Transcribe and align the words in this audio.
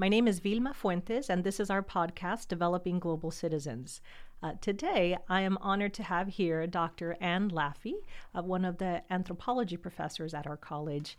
My 0.00 0.08
name 0.08 0.26
is 0.26 0.38
Vilma 0.38 0.72
Fuentes, 0.72 1.28
and 1.28 1.44
this 1.44 1.60
is 1.60 1.68
our 1.68 1.82
podcast, 1.82 2.48
Developing 2.48 2.98
Global 3.00 3.30
Citizens. 3.30 4.00
Uh, 4.42 4.54
today, 4.62 5.18
I 5.28 5.42
am 5.42 5.58
honored 5.60 5.92
to 5.92 6.04
have 6.04 6.28
here 6.28 6.66
Dr. 6.66 7.18
Anne 7.20 7.50
Laffey, 7.50 7.96
uh, 8.34 8.40
one 8.40 8.64
of 8.64 8.78
the 8.78 9.02
anthropology 9.10 9.76
professors 9.76 10.32
at 10.32 10.46
our 10.46 10.56
college. 10.56 11.18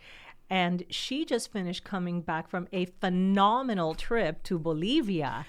And 0.50 0.82
she 0.90 1.26
just 1.26 1.52
finished 1.52 1.84
coming 1.84 2.22
back 2.22 2.50
from 2.50 2.68
a 2.74 2.86
phenomenal 2.86 3.94
trip 3.94 4.42
to 4.46 4.58
Bolivia. 4.58 5.46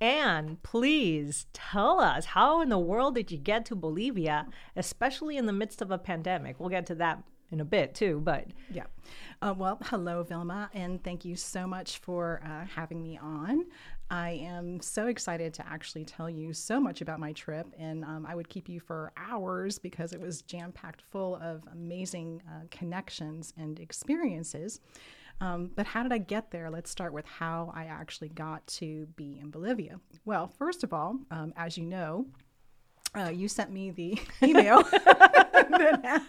And 0.00 0.62
please 0.62 1.46
tell 1.52 1.98
us 1.98 2.26
how 2.26 2.62
in 2.62 2.68
the 2.68 2.78
world 2.78 3.16
did 3.16 3.32
you 3.32 3.38
get 3.38 3.66
to 3.66 3.74
Bolivia, 3.74 4.46
especially 4.76 5.36
in 5.36 5.46
the 5.46 5.52
midst 5.52 5.82
of 5.82 5.90
a 5.90 5.98
pandemic? 5.98 6.60
We'll 6.60 6.68
get 6.68 6.86
to 6.86 6.94
that 6.94 7.24
in 7.50 7.60
a 7.60 7.64
bit 7.64 7.94
too, 7.94 8.20
but 8.22 8.46
yeah. 8.72 8.84
Uh, 9.40 9.54
well, 9.56 9.78
hello, 9.84 10.22
Vilma, 10.22 10.68
and 10.74 11.02
thank 11.02 11.24
you 11.24 11.36
so 11.36 11.66
much 11.66 11.98
for 11.98 12.42
uh, 12.44 12.66
having 12.66 13.02
me 13.02 13.18
on. 13.18 13.64
I 14.10 14.30
am 14.30 14.80
so 14.80 15.06
excited 15.06 15.52
to 15.54 15.66
actually 15.66 16.04
tell 16.04 16.30
you 16.30 16.52
so 16.52 16.80
much 16.80 17.00
about 17.00 17.20
my 17.20 17.32
trip, 17.32 17.66
and 17.78 18.04
um, 18.04 18.26
I 18.26 18.34
would 18.34 18.48
keep 18.48 18.68
you 18.68 18.80
for 18.80 19.12
hours 19.16 19.78
because 19.78 20.12
it 20.12 20.20
was 20.20 20.42
jam 20.42 20.72
packed 20.72 21.02
full 21.02 21.36
of 21.36 21.62
amazing 21.72 22.42
uh, 22.48 22.66
connections 22.70 23.52
and 23.56 23.78
experiences. 23.78 24.80
Um, 25.40 25.70
but 25.76 25.86
how 25.86 26.02
did 26.02 26.12
I 26.12 26.18
get 26.18 26.50
there? 26.50 26.68
Let's 26.70 26.90
start 26.90 27.12
with 27.12 27.26
how 27.26 27.70
I 27.74 27.84
actually 27.84 28.30
got 28.30 28.66
to 28.66 29.06
be 29.14 29.38
in 29.40 29.50
Bolivia. 29.50 30.00
Well, 30.24 30.48
first 30.58 30.82
of 30.82 30.92
all, 30.92 31.16
um, 31.30 31.52
as 31.56 31.78
you 31.78 31.84
know, 31.84 32.26
uh, 33.16 33.28
you 33.28 33.48
sent 33.48 33.72
me 33.72 33.90
the 33.90 34.18
email. 34.42 34.82
had, 34.92 36.20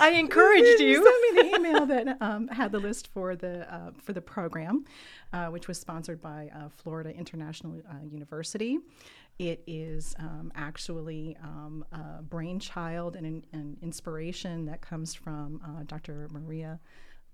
I 0.00 0.10
encouraged 0.10 0.80
you. 0.80 0.88
You 0.88 1.04
sent 1.04 1.34
me 1.36 1.42
the 1.42 1.56
email 1.56 1.86
that 1.86 2.22
um, 2.22 2.48
had 2.48 2.72
the 2.72 2.78
list 2.78 3.08
for 3.08 3.36
the 3.36 3.72
uh, 3.72 3.90
for 4.02 4.12
the 4.12 4.20
program, 4.20 4.84
uh, 5.32 5.46
which 5.46 5.68
was 5.68 5.78
sponsored 5.78 6.20
by 6.20 6.50
uh, 6.54 6.68
Florida 6.68 7.10
International 7.10 7.80
uh, 7.88 8.04
University. 8.04 8.78
It 9.38 9.62
is 9.66 10.14
um, 10.18 10.50
actually 10.54 11.36
um, 11.42 11.84
a 11.92 12.22
brainchild 12.22 13.16
and 13.16 13.26
an, 13.26 13.44
an, 13.52 13.76
inspiration 13.82 14.64
that 14.64 14.80
comes 14.80 15.14
from 15.14 15.60
uh, 15.62 15.82
Dr. 15.86 16.28
Maria 16.32 16.80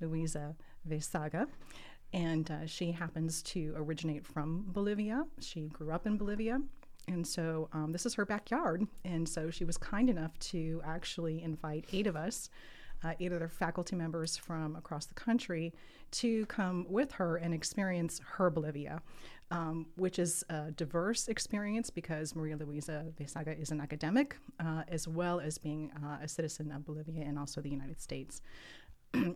Luisa 0.01 0.57
Veizaga 0.89 1.47
and 2.13 2.51
uh, 2.51 2.67
she 2.67 2.93
happens 2.93 3.43
to 3.43 3.73
originate 3.77 4.27
from 4.27 4.67
Bolivia. 4.69 5.25
She 5.41 5.69
grew 5.69 5.93
up 5.93 6.07
in 6.07 6.17
Bolivia. 6.17 6.61
And 7.09 7.27
so 7.27 7.69
um, 7.73 7.93
this 7.93 8.07
is 8.07 8.15
her 8.15 8.25
backyard. 8.25 8.87
And 9.05 9.29
so 9.29 9.51
she 9.51 9.65
was 9.65 9.77
kind 9.77 10.09
enough 10.09 10.39
to 10.39 10.81
actually 10.85 11.43
invite 11.43 11.87
eight 11.93 12.07
of 12.07 12.17
us, 12.17 12.49
uh, 13.05 13.15
eight 13.19 13.33
other 13.33 13.49
faculty 13.49 13.97
members 13.97 14.37
from 14.37 14.77
across 14.77 15.07
the 15.07 15.15
country, 15.15 15.73
to 16.13 16.47
come 16.47 16.87
with 16.89 17.13
her 17.13 17.37
and 17.37 17.53
experience 17.53 18.21
her 18.37 18.51
Bolivia, 18.51 19.03
um, 19.51 19.87
which 19.97 20.19
is 20.19 20.45
a 20.49 20.71
diverse 20.71 21.29
experience 21.29 21.91
because 21.91 22.37
Maria 22.37 22.57
Luisa 22.57 23.07
Veizaga 23.19 23.61
is 23.61 23.71
an 23.71 23.81
academic, 23.81 24.37
uh, 24.61 24.83
as 24.89 25.09
well 25.09 25.41
as 25.41 25.59
being 25.59 25.91
uh, 26.03 26.19
a 26.23 26.29
citizen 26.29 26.71
of 26.71 26.85
Bolivia 26.85 27.25
and 27.25 27.39
also 27.39 27.61
the 27.61 27.71
United 27.71 28.01
States. 28.01 28.41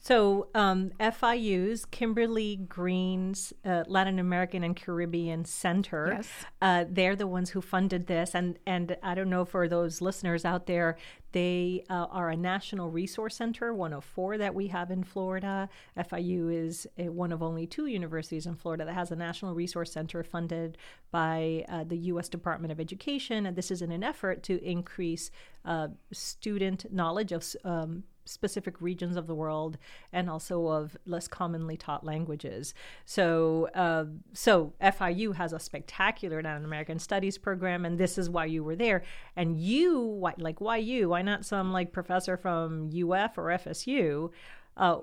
so 0.00 0.48
um, 0.54 0.90
FIU's 1.00 1.84
Kimberly 1.86 2.56
Green's 2.56 3.52
uh, 3.64 3.84
Latin 3.86 4.18
American 4.18 4.62
and 4.62 4.76
Caribbean 4.76 5.44
Center. 5.44 6.14
Yes. 6.16 6.28
Uh, 6.60 6.84
they're 6.88 7.16
the 7.16 7.26
ones 7.26 7.50
who 7.50 7.60
funded 7.60 8.06
this, 8.06 8.34
and 8.34 8.58
and 8.66 8.96
I 9.02 9.14
don't 9.14 9.30
know 9.30 9.44
for 9.44 9.68
those 9.68 10.00
listeners 10.00 10.44
out 10.44 10.66
there, 10.66 10.96
they 11.36 11.84
uh, 11.90 12.06
are 12.10 12.30
a 12.30 12.36
national 12.36 12.90
resource 12.90 13.36
center, 13.36 13.74
one 13.74 13.92
of 13.92 14.04
four 14.04 14.38
that 14.38 14.54
we 14.54 14.68
have 14.68 14.90
in 14.90 15.04
Florida. 15.04 15.68
FIU 15.94 16.50
is 16.50 16.86
one 16.96 17.30
of 17.30 17.42
only 17.42 17.66
two 17.66 17.84
universities 17.84 18.46
in 18.46 18.54
Florida 18.54 18.86
that 18.86 18.94
has 18.94 19.10
a 19.10 19.16
national 19.16 19.54
resource 19.54 19.92
center 19.92 20.22
funded 20.22 20.78
by 21.10 21.64
uh, 21.68 21.84
the 21.84 21.98
U.S. 22.10 22.30
Department 22.30 22.72
of 22.72 22.80
Education, 22.80 23.44
and 23.44 23.54
this 23.54 23.70
is 23.70 23.82
in 23.82 23.92
an 23.92 24.02
effort 24.02 24.42
to 24.44 24.64
increase 24.64 25.30
uh, 25.66 25.88
student 26.10 26.86
knowledge 26.90 27.32
of 27.32 27.44
um, 27.64 28.04
specific 28.26 28.80
regions 28.80 29.16
of 29.16 29.26
the 29.26 29.34
world 29.34 29.78
and 30.12 30.28
also 30.28 30.66
of 30.66 30.96
less 31.06 31.28
commonly 31.28 31.76
taught 31.76 32.04
languages. 32.04 32.74
So, 33.04 33.68
uh, 33.74 34.06
so 34.32 34.74
FIU 34.80 35.34
has 35.34 35.52
a 35.52 35.58
spectacular 35.58 36.42
Latin 36.42 36.64
American 36.64 36.98
Studies 36.98 37.38
program, 37.38 37.84
and 37.84 37.98
this 37.98 38.18
is 38.18 38.28
why 38.28 38.46
you 38.46 38.62
were 38.62 38.76
there. 38.76 39.02
And 39.34 39.56
you, 39.56 40.00
why, 40.00 40.34
like, 40.38 40.60
why 40.60 40.76
you? 40.76 41.10
Why 41.10 41.22
not 41.22 41.44
some 41.44 41.72
like 41.72 41.92
professor 41.92 42.36
from 42.36 42.88
UF 42.88 43.38
or 43.38 43.46
FSU? 43.46 44.30
Uh, 44.76 44.98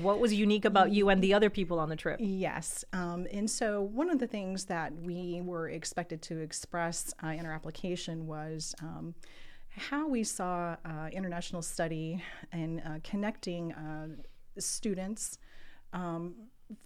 what 0.00 0.18
was 0.18 0.32
unique 0.32 0.64
about 0.64 0.92
you 0.92 1.08
and 1.08 1.22
the 1.22 1.34
other 1.34 1.50
people 1.50 1.78
on 1.78 1.88
the 1.88 1.96
trip? 1.96 2.18
Yes. 2.22 2.84
Um, 2.92 3.26
and 3.32 3.50
so, 3.50 3.82
one 3.82 4.08
of 4.10 4.18
the 4.18 4.26
things 4.26 4.66
that 4.66 4.96
we 4.96 5.40
were 5.42 5.68
expected 5.68 6.22
to 6.22 6.38
express 6.38 7.12
uh, 7.22 7.28
in 7.28 7.44
our 7.44 7.52
application 7.52 8.26
was 8.26 8.74
um, 8.80 9.14
how 9.80 10.06
we 10.06 10.22
saw 10.22 10.76
uh, 10.84 11.08
international 11.10 11.62
study 11.62 12.22
and 12.52 12.82
uh, 12.84 12.98
connecting 13.02 13.72
uh, 13.72 14.08
students 14.58 15.38
um, 15.94 16.34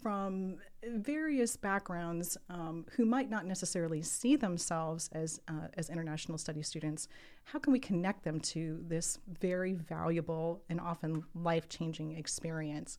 from 0.01 0.57
various 0.89 1.57
backgrounds 1.57 2.39
um, 2.49 2.87
who 2.93 3.05
might 3.05 3.29
not 3.29 3.47
necessarily 3.47 4.01
see 4.01 4.37
themselves 4.37 5.11
as, 5.13 5.41
uh, 5.49 5.67
as 5.77 5.91
international 5.91 6.39
study 6.39 6.63
students, 6.63 7.09
how 7.43 7.59
can 7.59 7.73
we 7.73 7.81
connect 7.81 8.23
them 8.23 8.39
to 8.41 8.81
this 8.87 9.19
very 9.41 9.75
valuable 9.75 10.63
and 10.71 10.81
often 10.81 11.25
life 11.35 11.69
changing 11.69 12.17
experience? 12.17 12.97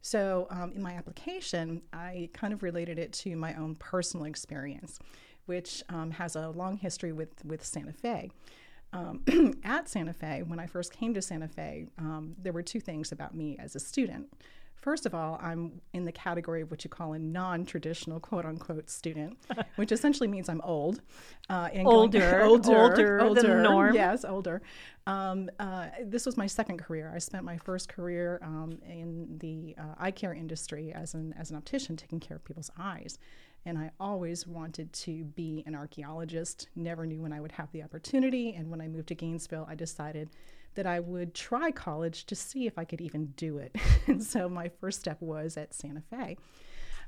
So, 0.00 0.46
um, 0.50 0.72
in 0.74 0.82
my 0.82 0.94
application, 0.94 1.82
I 1.92 2.30
kind 2.32 2.52
of 2.52 2.62
related 2.62 2.98
it 2.98 3.12
to 3.12 3.36
my 3.36 3.54
own 3.54 3.74
personal 3.76 4.26
experience, 4.26 4.98
which 5.46 5.82
um, 5.88 6.10
has 6.10 6.34
a 6.34 6.48
long 6.48 6.76
history 6.76 7.12
with, 7.12 7.44
with 7.44 7.64
Santa 7.64 7.92
Fe 7.92 8.30
um, 8.94 9.20
at 9.64 9.88
Santa 9.88 10.12
Fe, 10.12 10.42
when 10.46 10.58
I 10.58 10.66
first 10.66 10.92
came 10.92 11.12
to 11.14 11.20
Santa 11.20 11.48
Fe, 11.48 11.88
um, 11.98 12.34
there 12.40 12.52
were 12.52 12.62
two 12.62 12.80
things 12.80 13.12
about 13.12 13.34
me 13.34 13.56
as 13.58 13.74
a 13.74 13.80
student. 13.80 14.32
First 14.76 15.06
of 15.06 15.14
all, 15.14 15.38
I'm 15.42 15.80
in 15.94 16.04
the 16.04 16.12
category 16.12 16.60
of 16.60 16.70
what 16.70 16.84
you 16.84 16.90
call 16.90 17.14
a 17.14 17.18
non 17.18 17.64
traditional 17.64 18.20
quote 18.20 18.44
unquote 18.44 18.90
student, 18.90 19.38
which 19.76 19.92
essentially 19.92 20.28
means 20.28 20.48
I'm 20.48 20.60
old. 20.60 21.00
Uh, 21.48 21.70
and 21.72 21.88
older, 21.88 22.42
older, 22.42 22.78
older, 22.80 23.20
older 23.20 23.42
than 23.42 23.62
norm. 23.62 23.94
Yes, 23.94 24.24
older. 24.26 24.60
Um, 25.06 25.50
uh, 25.58 25.88
this 26.04 26.26
was 26.26 26.36
my 26.36 26.46
second 26.46 26.78
career. 26.78 27.10
I 27.14 27.18
spent 27.18 27.44
my 27.44 27.56
first 27.56 27.88
career 27.88 28.38
um, 28.42 28.78
in 28.86 29.38
the 29.38 29.74
uh, 29.78 29.94
eye 29.98 30.10
care 30.10 30.34
industry 30.34 30.92
as 30.92 31.14
an, 31.14 31.34
as 31.38 31.50
an 31.50 31.56
optician, 31.56 31.96
taking 31.96 32.20
care 32.20 32.36
of 32.36 32.44
people's 32.44 32.70
eyes 32.78 33.18
and 33.66 33.78
I 33.78 33.90
always 33.98 34.46
wanted 34.46 34.92
to 34.92 35.24
be 35.24 35.62
an 35.66 35.74
archaeologist. 35.74 36.68
Never 36.76 37.06
knew 37.06 37.22
when 37.22 37.32
I 37.32 37.40
would 37.40 37.52
have 37.52 37.72
the 37.72 37.82
opportunity. 37.82 38.54
And 38.54 38.70
when 38.70 38.80
I 38.80 38.88
moved 38.88 39.08
to 39.08 39.14
Gainesville, 39.14 39.66
I 39.68 39.74
decided 39.74 40.30
that 40.74 40.86
I 40.86 41.00
would 41.00 41.34
try 41.34 41.70
college 41.70 42.26
to 42.26 42.34
see 42.34 42.66
if 42.66 42.78
I 42.78 42.84
could 42.84 43.00
even 43.00 43.26
do 43.36 43.58
it. 43.58 43.74
and 44.06 44.22
so 44.22 44.48
my 44.48 44.68
first 44.68 45.00
step 45.00 45.20
was 45.22 45.56
at 45.56 45.72
Santa 45.72 46.02
Fe. 46.10 46.36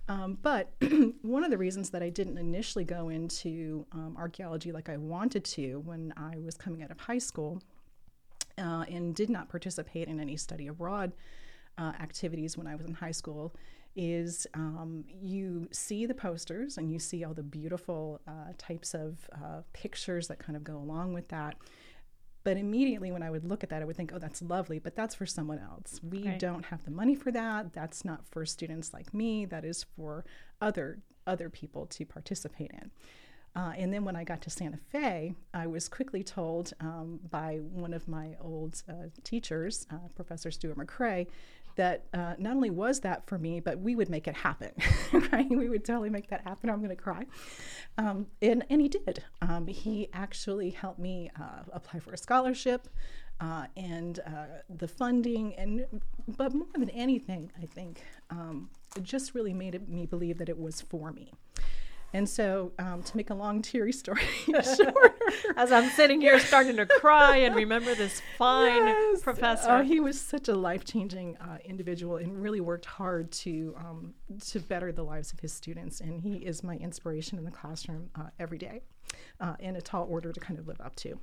Um, 0.08 0.38
but 0.40 0.72
one 1.22 1.44
of 1.44 1.50
the 1.50 1.58
reasons 1.58 1.90
that 1.90 2.02
I 2.02 2.10
didn't 2.10 2.38
initially 2.38 2.84
go 2.84 3.08
into 3.08 3.84
um, 3.92 4.16
archaeology 4.16 4.70
like 4.70 4.88
I 4.88 4.96
wanted 4.96 5.44
to 5.46 5.80
when 5.80 6.14
I 6.16 6.38
was 6.38 6.56
coming 6.56 6.82
out 6.82 6.92
of 6.92 7.00
high 7.00 7.18
school 7.18 7.60
uh, 8.56 8.84
and 8.88 9.14
did 9.14 9.28
not 9.28 9.48
participate 9.48 10.08
in 10.08 10.20
any 10.20 10.36
study 10.36 10.68
abroad 10.68 11.12
uh, 11.76 11.92
activities 12.00 12.56
when 12.56 12.66
I 12.66 12.76
was 12.76 12.86
in 12.86 12.94
high 12.94 13.10
school 13.10 13.54
is 13.96 14.46
um, 14.54 15.04
you 15.08 15.68
see 15.72 16.06
the 16.06 16.14
posters 16.14 16.76
and 16.76 16.92
you 16.92 16.98
see 16.98 17.24
all 17.24 17.34
the 17.34 17.42
beautiful 17.42 18.20
uh, 18.28 18.52
types 18.58 18.94
of 18.94 19.28
uh, 19.32 19.62
pictures 19.72 20.28
that 20.28 20.38
kind 20.38 20.56
of 20.56 20.62
go 20.62 20.76
along 20.76 21.14
with 21.14 21.28
that. 21.28 21.56
But 22.44 22.56
immediately 22.56 23.10
when 23.10 23.24
I 23.24 23.30
would 23.30 23.44
look 23.44 23.64
at 23.64 23.70
that, 23.70 23.82
I 23.82 23.84
would 23.84 23.96
think, 23.96 24.12
oh, 24.14 24.20
that's 24.20 24.40
lovely, 24.40 24.78
but 24.78 24.94
that's 24.94 25.16
for 25.16 25.26
someone 25.26 25.58
else. 25.58 25.98
We 26.08 26.28
right. 26.28 26.38
don't 26.38 26.66
have 26.66 26.84
the 26.84 26.92
money 26.92 27.16
for 27.16 27.32
that. 27.32 27.72
That's 27.72 28.04
not 28.04 28.24
for 28.24 28.46
students 28.46 28.92
like 28.94 29.12
me. 29.12 29.46
That 29.46 29.64
is 29.64 29.84
for 29.96 30.24
other 30.60 31.00
other 31.26 31.50
people 31.50 31.86
to 31.86 32.06
participate 32.06 32.70
in. 32.70 32.90
Uh, 33.56 33.72
and 33.76 33.92
then 33.92 34.04
when 34.04 34.14
I 34.14 34.22
got 34.22 34.42
to 34.42 34.50
Santa 34.50 34.76
Fe, 34.76 35.34
I 35.54 35.66
was 35.66 35.88
quickly 35.88 36.22
told 36.22 36.72
um, 36.78 37.20
by 37.30 37.56
one 37.56 37.94
of 37.94 38.06
my 38.06 38.36
old 38.38 38.82
uh, 38.88 39.08
teachers, 39.24 39.86
uh, 39.90 40.08
Professor 40.14 40.50
Stuart 40.50 40.76
McRae, 40.76 41.26
that 41.76 42.04
uh, 42.12 42.34
not 42.38 42.56
only 42.56 42.70
was 42.70 43.00
that 43.00 43.26
for 43.26 43.38
me, 43.38 43.60
but 43.60 43.78
we 43.78 43.94
would 43.94 44.08
make 44.08 44.26
it 44.26 44.34
happen, 44.34 44.72
right? 45.32 45.48
We 45.48 45.68
would 45.68 45.84
totally 45.84 46.10
make 46.10 46.28
that 46.28 46.42
happen. 46.42 46.68
I'm 46.68 46.78
going 46.78 46.90
to 46.90 46.96
cry. 46.96 47.26
Um, 47.98 48.26
and, 48.42 48.64
and 48.68 48.80
he 48.80 48.88
did. 48.88 49.22
Um, 49.40 49.66
he 49.66 50.08
actually 50.12 50.70
helped 50.70 50.98
me 50.98 51.30
uh, 51.40 51.62
apply 51.72 52.00
for 52.00 52.12
a 52.12 52.16
scholarship 52.16 52.88
uh, 53.40 53.66
and 53.76 54.20
uh, 54.20 54.46
the 54.68 54.88
funding. 54.88 55.54
And, 55.54 55.86
but 56.36 56.54
more 56.54 56.66
than 56.74 56.90
anything, 56.90 57.52
I 57.60 57.66
think, 57.66 58.02
um, 58.30 58.70
it 58.96 59.02
just 59.02 59.34
really 59.34 59.52
made 59.52 59.88
me 59.88 60.06
believe 60.06 60.38
that 60.38 60.48
it 60.48 60.58
was 60.58 60.80
for 60.80 61.12
me. 61.12 61.32
And 62.12 62.28
so, 62.28 62.72
um, 62.78 63.02
to 63.02 63.16
make 63.16 63.30
a 63.30 63.34
long, 63.34 63.60
teary 63.60 63.92
story 63.92 64.22
short, 64.46 65.22
as 65.56 65.72
I'm 65.72 65.90
sitting 65.90 66.20
here 66.20 66.38
starting 66.38 66.76
to 66.76 66.86
cry 66.86 67.38
and 67.38 67.54
remember 67.54 67.94
this 67.94 68.22
fine 68.38 68.86
yes. 68.86 69.22
professor. 69.22 69.70
Oh, 69.70 69.82
he 69.82 70.00
was 70.00 70.18
such 70.20 70.48
a 70.48 70.54
life 70.54 70.84
changing 70.84 71.36
uh, 71.38 71.58
individual 71.64 72.16
and 72.16 72.40
really 72.40 72.60
worked 72.60 72.86
hard 72.86 73.30
to 73.32 73.74
um, 73.78 74.14
to 74.46 74.60
better 74.60 74.92
the 74.92 75.02
lives 75.02 75.32
of 75.32 75.40
his 75.40 75.52
students. 75.52 76.00
And 76.00 76.20
he 76.20 76.36
is 76.36 76.62
my 76.62 76.76
inspiration 76.76 77.38
in 77.38 77.44
the 77.44 77.50
classroom 77.50 78.08
uh, 78.14 78.28
every 78.38 78.58
day, 78.58 78.82
uh, 79.40 79.54
in 79.58 79.76
a 79.76 79.80
tall 79.80 80.06
order 80.08 80.32
to 80.32 80.40
kind 80.40 80.58
of 80.58 80.68
live 80.68 80.80
up 80.80 80.96
to. 80.96 81.18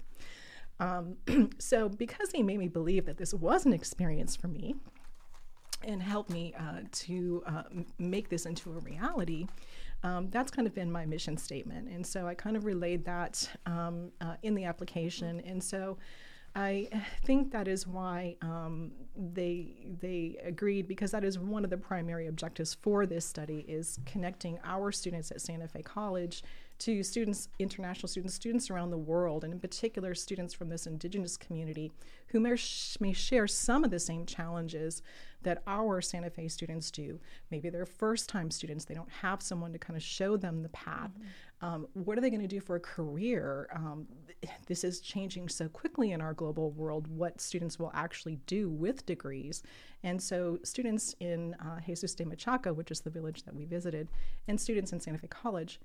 Um, 0.79 1.17
so, 1.59 1.89
because 1.89 2.31
he 2.31 2.43
made 2.43 2.59
me 2.59 2.67
believe 2.67 3.05
that 3.05 3.17
this 3.17 3.33
was 3.33 3.65
an 3.65 3.73
experience 3.73 4.35
for 4.35 4.47
me 4.47 4.75
and 5.83 6.01
helped 6.01 6.29
me 6.29 6.53
uh, 6.57 6.81
to 6.91 7.43
uh, 7.45 7.63
make 7.97 8.29
this 8.29 8.45
into 8.45 8.71
a 8.71 8.79
reality, 8.79 9.47
um, 10.03 10.29
that's 10.29 10.51
kind 10.51 10.67
of 10.67 10.75
been 10.75 10.91
my 10.91 11.05
mission 11.05 11.37
statement. 11.37 11.87
And 11.87 12.05
so 12.05 12.27
I 12.27 12.33
kind 12.33 12.57
of 12.57 12.65
relayed 12.65 13.05
that 13.05 13.49
um, 13.65 14.11
uh, 14.21 14.35
in 14.43 14.53
the 14.53 14.65
application. 14.65 15.39
And 15.41 15.63
so 15.63 15.97
I 16.55 16.87
think 17.25 17.51
that 17.51 17.67
is 17.67 17.87
why 17.87 18.35
um, 18.41 18.91
they 19.15 19.95
they 19.99 20.37
agreed 20.43 20.87
because 20.87 21.09
that 21.11 21.23
is 21.23 21.39
one 21.39 21.63
of 21.63 21.71
the 21.71 21.77
primary 21.77 22.27
objectives 22.27 22.75
for 22.75 23.07
this 23.07 23.25
study 23.25 23.65
is 23.67 23.99
connecting 24.05 24.59
our 24.63 24.91
students 24.91 25.31
at 25.31 25.41
Santa 25.41 25.67
Fe 25.67 25.81
College 25.81 26.43
to 26.83 27.01
students, 27.01 27.47
international 27.59 28.09
students, 28.09 28.35
students 28.35 28.69
around 28.69 28.89
the 28.89 28.97
world, 28.97 29.45
and 29.45 29.53
in 29.53 29.59
particular 29.59 30.13
students 30.13 30.53
from 30.53 30.67
this 30.67 30.85
indigenous 30.85 31.37
community 31.37 31.93
who 32.27 32.41
may, 32.41 32.57
sh- 32.57 32.97
may 32.99 33.13
share 33.13 33.47
some 33.47 33.85
of 33.85 33.91
the 33.91 33.99
same 33.99 34.25
challenges 34.25 35.01
that 35.43 35.63
our 35.65 36.01
Santa 36.01 36.29
Fe 36.29 36.49
students 36.49 36.91
do. 36.91 37.21
Maybe 37.51 37.69
they're 37.69 37.85
first 37.85 38.27
time 38.27 38.51
students, 38.51 38.83
they 38.83 38.95
don't 38.95 39.09
have 39.09 39.41
someone 39.41 39.71
to 39.71 39.79
kind 39.79 39.95
of 39.95 40.03
show 40.03 40.35
them 40.35 40.61
the 40.61 40.69
path. 40.69 41.11
Mm-hmm. 41.11 41.65
Um, 41.65 41.87
what 41.93 42.17
are 42.17 42.21
they 42.21 42.29
going 42.29 42.41
to 42.41 42.47
do 42.47 42.59
for 42.59 42.75
a 42.75 42.81
career? 42.81 43.69
Um, 43.73 44.05
this 44.67 44.83
is 44.83 44.99
changing 44.99 45.47
so 45.47 45.69
quickly 45.69 46.11
in 46.11 46.19
our 46.19 46.33
global 46.33 46.71
world, 46.71 47.07
what 47.07 47.39
students 47.39 47.79
will 47.79 47.91
actually 47.93 48.39
do 48.45 48.69
with 48.69 49.05
degrees. 49.05 49.63
And 50.03 50.21
so, 50.21 50.59
students 50.63 51.15
in 51.21 51.53
uh, 51.61 51.79
Jesus 51.85 52.13
de 52.13 52.25
Machaca, 52.25 52.75
which 52.75 52.91
is 52.91 52.99
the 52.99 53.09
village 53.09 53.43
that 53.43 53.55
we 53.55 53.63
visited, 53.63 54.09
and 54.49 54.59
students 54.59 54.91
in 54.91 54.99
Santa 54.99 55.19
Fe 55.19 55.27
College 55.27 55.79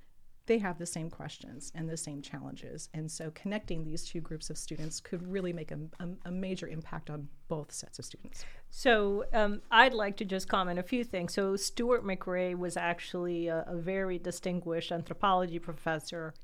they 0.48 0.58
have 0.58 0.78
the 0.78 0.86
same 0.86 1.10
questions 1.10 1.70
and 1.74 1.88
the 1.88 1.96
same 1.96 2.20
challenges. 2.20 2.88
And 2.94 3.08
so 3.08 3.30
connecting 3.34 3.84
these 3.84 4.04
two 4.04 4.20
groups 4.20 4.50
of 4.50 4.58
students 4.58 4.98
could 4.98 5.22
really 5.30 5.52
make 5.52 5.70
a, 5.70 5.78
a, 6.00 6.08
a 6.24 6.30
major 6.32 6.66
impact 6.66 7.10
on 7.10 7.28
both 7.46 7.70
sets 7.70 7.98
of 7.98 8.04
students. 8.04 8.44
So 8.70 9.24
um, 9.32 9.60
I'd 9.70 9.94
like 9.94 10.16
to 10.16 10.24
just 10.24 10.48
comment 10.48 10.78
a 10.78 10.82
few 10.82 11.04
things. 11.04 11.34
So 11.34 11.54
Stuart 11.54 12.04
McRae 12.04 12.58
was 12.58 12.76
actually 12.76 13.48
a, 13.48 13.64
a 13.68 13.76
very 13.76 14.18
distinguished 14.18 14.90
anthropology 14.90 15.58
professor 15.58 16.34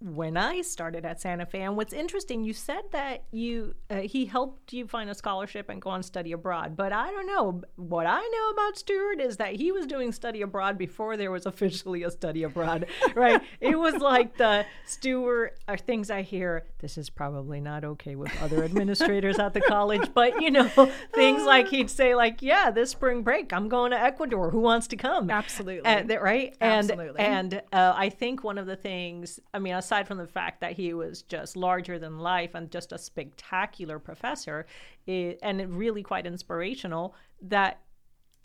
when 0.00 0.36
I 0.36 0.62
started 0.62 1.04
at 1.04 1.20
Santa 1.20 1.44
Fe. 1.46 1.62
And 1.62 1.76
what's 1.76 1.92
interesting, 1.92 2.42
you 2.42 2.52
said 2.52 2.82
that 2.92 3.24
you 3.30 3.74
uh, 3.90 3.96
he 3.96 4.26
helped 4.26 4.72
you 4.72 4.86
find 4.86 5.10
a 5.10 5.14
scholarship 5.14 5.68
and 5.68 5.80
go 5.80 5.90
on 5.90 6.02
study 6.02 6.32
abroad. 6.32 6.76
But 6.76 6.92
I 6.92 7.10
don't 7.10 7.26
know. 7.26 7.62
What 7.76 8.06
I 8.06 8.20
know 8.20 8.50
about 8.50 8.78
Stewart 8.78 9.20
is 9.20 9.36
that 9.38 9.56
he 9.56 9.72
was 9.72 9.86
doing 9.86 10.12
study 10.12 10.42
abroad 10.42 10.78
before 10.78 11.16
there 11.16 11.30
was 11.30 11.46
officially 11.50 12.02
a 12.02 12.10
study 12.10 12.42
abroad, 12.44 12.86
right? 13.14 13.42
it 13.60 13.78
was 13.78 13.94
like 13.96 14.36
the 14.36 14.64
Stewart 14.86 15.58
are 15.68 15.76
things 15.76 16.10
I 16.10 16.22
hear. 16.22 16.64
This 16.78 16.96
is 16.96 17.10
probably 17.10 17.60
not 17.60 17.84
okay 17.84 18.16
with 18.16 18.32
other 18.40 18.64
administrators 18.70 19.38
at 19.38 19.54
the 19.54 19.60
college, 19.60 20.10
but 20.14 20.40
you 20.40 20.50
know, 20.50 20.68
things 21.14 21.42
like 21.42 21.68
he'd 21.68 21.90
say 21.90 22.14
like, 22.14 22.42
"Yeah, 22.42 22.70
this 22.70 22.90
spring 22.90 23.22
break, 23.22 23.52
I'm 23.52 23.68
going 23.68 23.90
to 23.90 24.00
Ecuador. 24.00 24.50
Who 24.50 24.60
wants 24.60 24.86
to 24.88 24.96
come?" 24.96 25.30
Absolutely, 25.30 25.84
and, 25.84 26.10
right? 26.10 26.56
Absolutely. 26.60 27.20
And 27.20 27.40
and 27.40 27.62
uh, 27.72 27.94
I 27.96 28.10
think 28.10 28.44
one 28.44 28.58
of 28.58 28.66
the 28.66 28.76
things, 28.76 29.40
I 29.54 29.58
mean, 29.58 29.74
aside 29.90 30.06
from 30.06 30.18
the 30.18 30.26
fact 30.26 30.60
that 30.60 30.72
he 30.72 30.94
was 30.94 31.22
just 31.22 31.56
larger 31.56 31.98
than 31.98 32.20
life 32.20 32.54
and 32.54 32.70
just 32.70 32.92
a 32.92 32.98
spectacular 32.98 33.98
professor, 33.98 34.66
it, 35.06 35.38
and 35.42 35.76
really 35.76 36.02
quite 36.02 36.26
inspirational, 36.26 37.14
that 37.42 37.80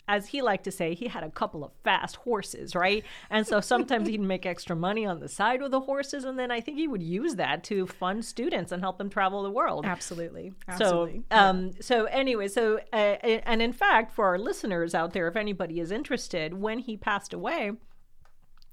as 0.08 0.28
he 0.28 0.40
liked 0.40 0.64
to 0.64 0.70
say, 0.70 0.94
he 0.94 1.08
had 1.08 1.24
a 1.24 1.30
couple 1.30 1.64
of 1.64 1.72
fast 1.82 2.16
horses, 2.16 2.74
right? 2.76 3.04
And 3.28 3.44
so 3.46 3.60
sometimes 3.60 4.08
he'd 4.08 4.20
make 4.20 4.46
extra 4.46 4.76
money 4.76 5.04
on 5.04 5.18
the 5.18 5.28
side 5.28 5.60
with 5.60 5.72
the 5.72 5.80
horses, 5.80 6.24
and 6.24 6.38
then 6.38 6.50
I 6.50 6.60
think 6.60 6.78
he 6.78 6.86
would 6.86 7.02
use 7.02 7.34
that 7.36 7.64
to 7.64 7.86
fund 7.86 8.24
students 8.24 8.70
and 8.70 8.82
help 8.82 8.98
them 8.98 9.10
travel 9.10 9.42
the 9.42 9.50
world. 9.50 9.84
Absolutely, 9.84 10.52
absolutely. 10.68 11.22
So, 11.30 11.36
um, 11.36 11.72
so 11.80 12.04
anyway, 12.04 12.46
so 12.48 12.78
uh, 12.92 12.96
and 12.96 13.60
in 13.62 13.72
fact, 13.72 14.12
for 14.12 14.26
our 14.26 14.38
listeners 14.38 14.94
out 14.94 15.12
there, 15.12 15.26
if 15.26 15.36
anybody 15.36 15.80
is 15.80 15.90
interested, 15.90 16.54
when 16.54 16.80
he 16.80 16.96
passed 16.96 17.32
away 17.32 17.72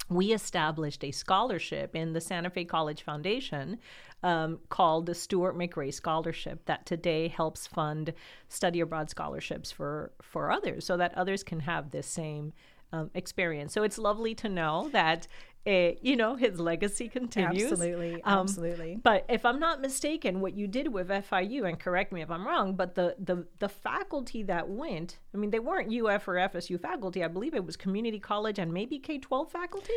we 0.10 0.34
established 0.34 1.04
a 1.04 1.12
scholarship 1.12 1.96
in 1.96 2.14
the 2.14 2.22
Santa 2.22 2.50
Fe 2.50 2.66
College 2.66 3.04
Foundation 3.04 3.80
um, 4.22 4.60
called 4.70 5.06
the 5.06 5.16
Stuart 5.16 5.58
McRae 5.58 5.94
Scholarship 5.94 6.66
that 6.66 6.86
today 6.86 7.28
helps 7.28 7.68
fund 7.68 8.14
study 8.48 8.80
abroad 8.80 9.10
scholarships 9.10 9.72
for, 9.72 10.12
for 10.22 10.52
others 10.52 10.86
so 10.86 10.98
that 10.98 11.18
others 11.18 11.44
can 11.44 11.62
have 11.62 11.92
this 11.92 12.08
same 12.08 12.54
um, 12.94 13.10
experience. 13.16 13.74
So 13.74 13.84
it's 13.84 13.98
lovely 13.98 14.36
to 14.36 14.50
know 14.50 14.90
that 14.94 15.28
you 15.66 16.16
know, 16.18 16.36
his 16.36 16.60
legacy 16.60 17.08
continues. 17.08 17.72
Absolutely, 17.72 18.16
um, 18.24 18.40
absolutely. 18.40 19.00
But 19.02 19.26
if 19.30 19.46
I'm 19.46 19.60
not 19.60 19.82
mistaken, 19.82 20.42
what 20.42 20.54
you 20.54 20.68
did 20.68 20.92
with 20.92 21.08
FIU, 21.08 21.68
and 21.68 21.80
correct 21.80 22.12
me 22.12 22.22
if 22.22 22.30
I'm 22.30 22.46
wrong, 22.46 22.76
but 22.76 22.96
the 22.96 23.16
the 23.18 23.48
the 23.60 23.70
faculty 23.70 24.44
that 24.44 24.68
went, 24.68 25.20
I 25.34 25.38
mean, 25.38 25.52
they 25.52 25.60
weren't 25.60 25.88
UF 25.88 26.28
or 26.28 26.34
FSU 26.36 26.80
faculty. 26.80 27.24
I 27.24 27.28
believe 27.28 27.54
it 27.54 27.66
was 27.66 27.78
community 27.78 28.20
college 28.20 28.60
and 28.60 28.74
maybe 28.74 29.00
K-12 29.00 29.50
faculty. 29.50 29.94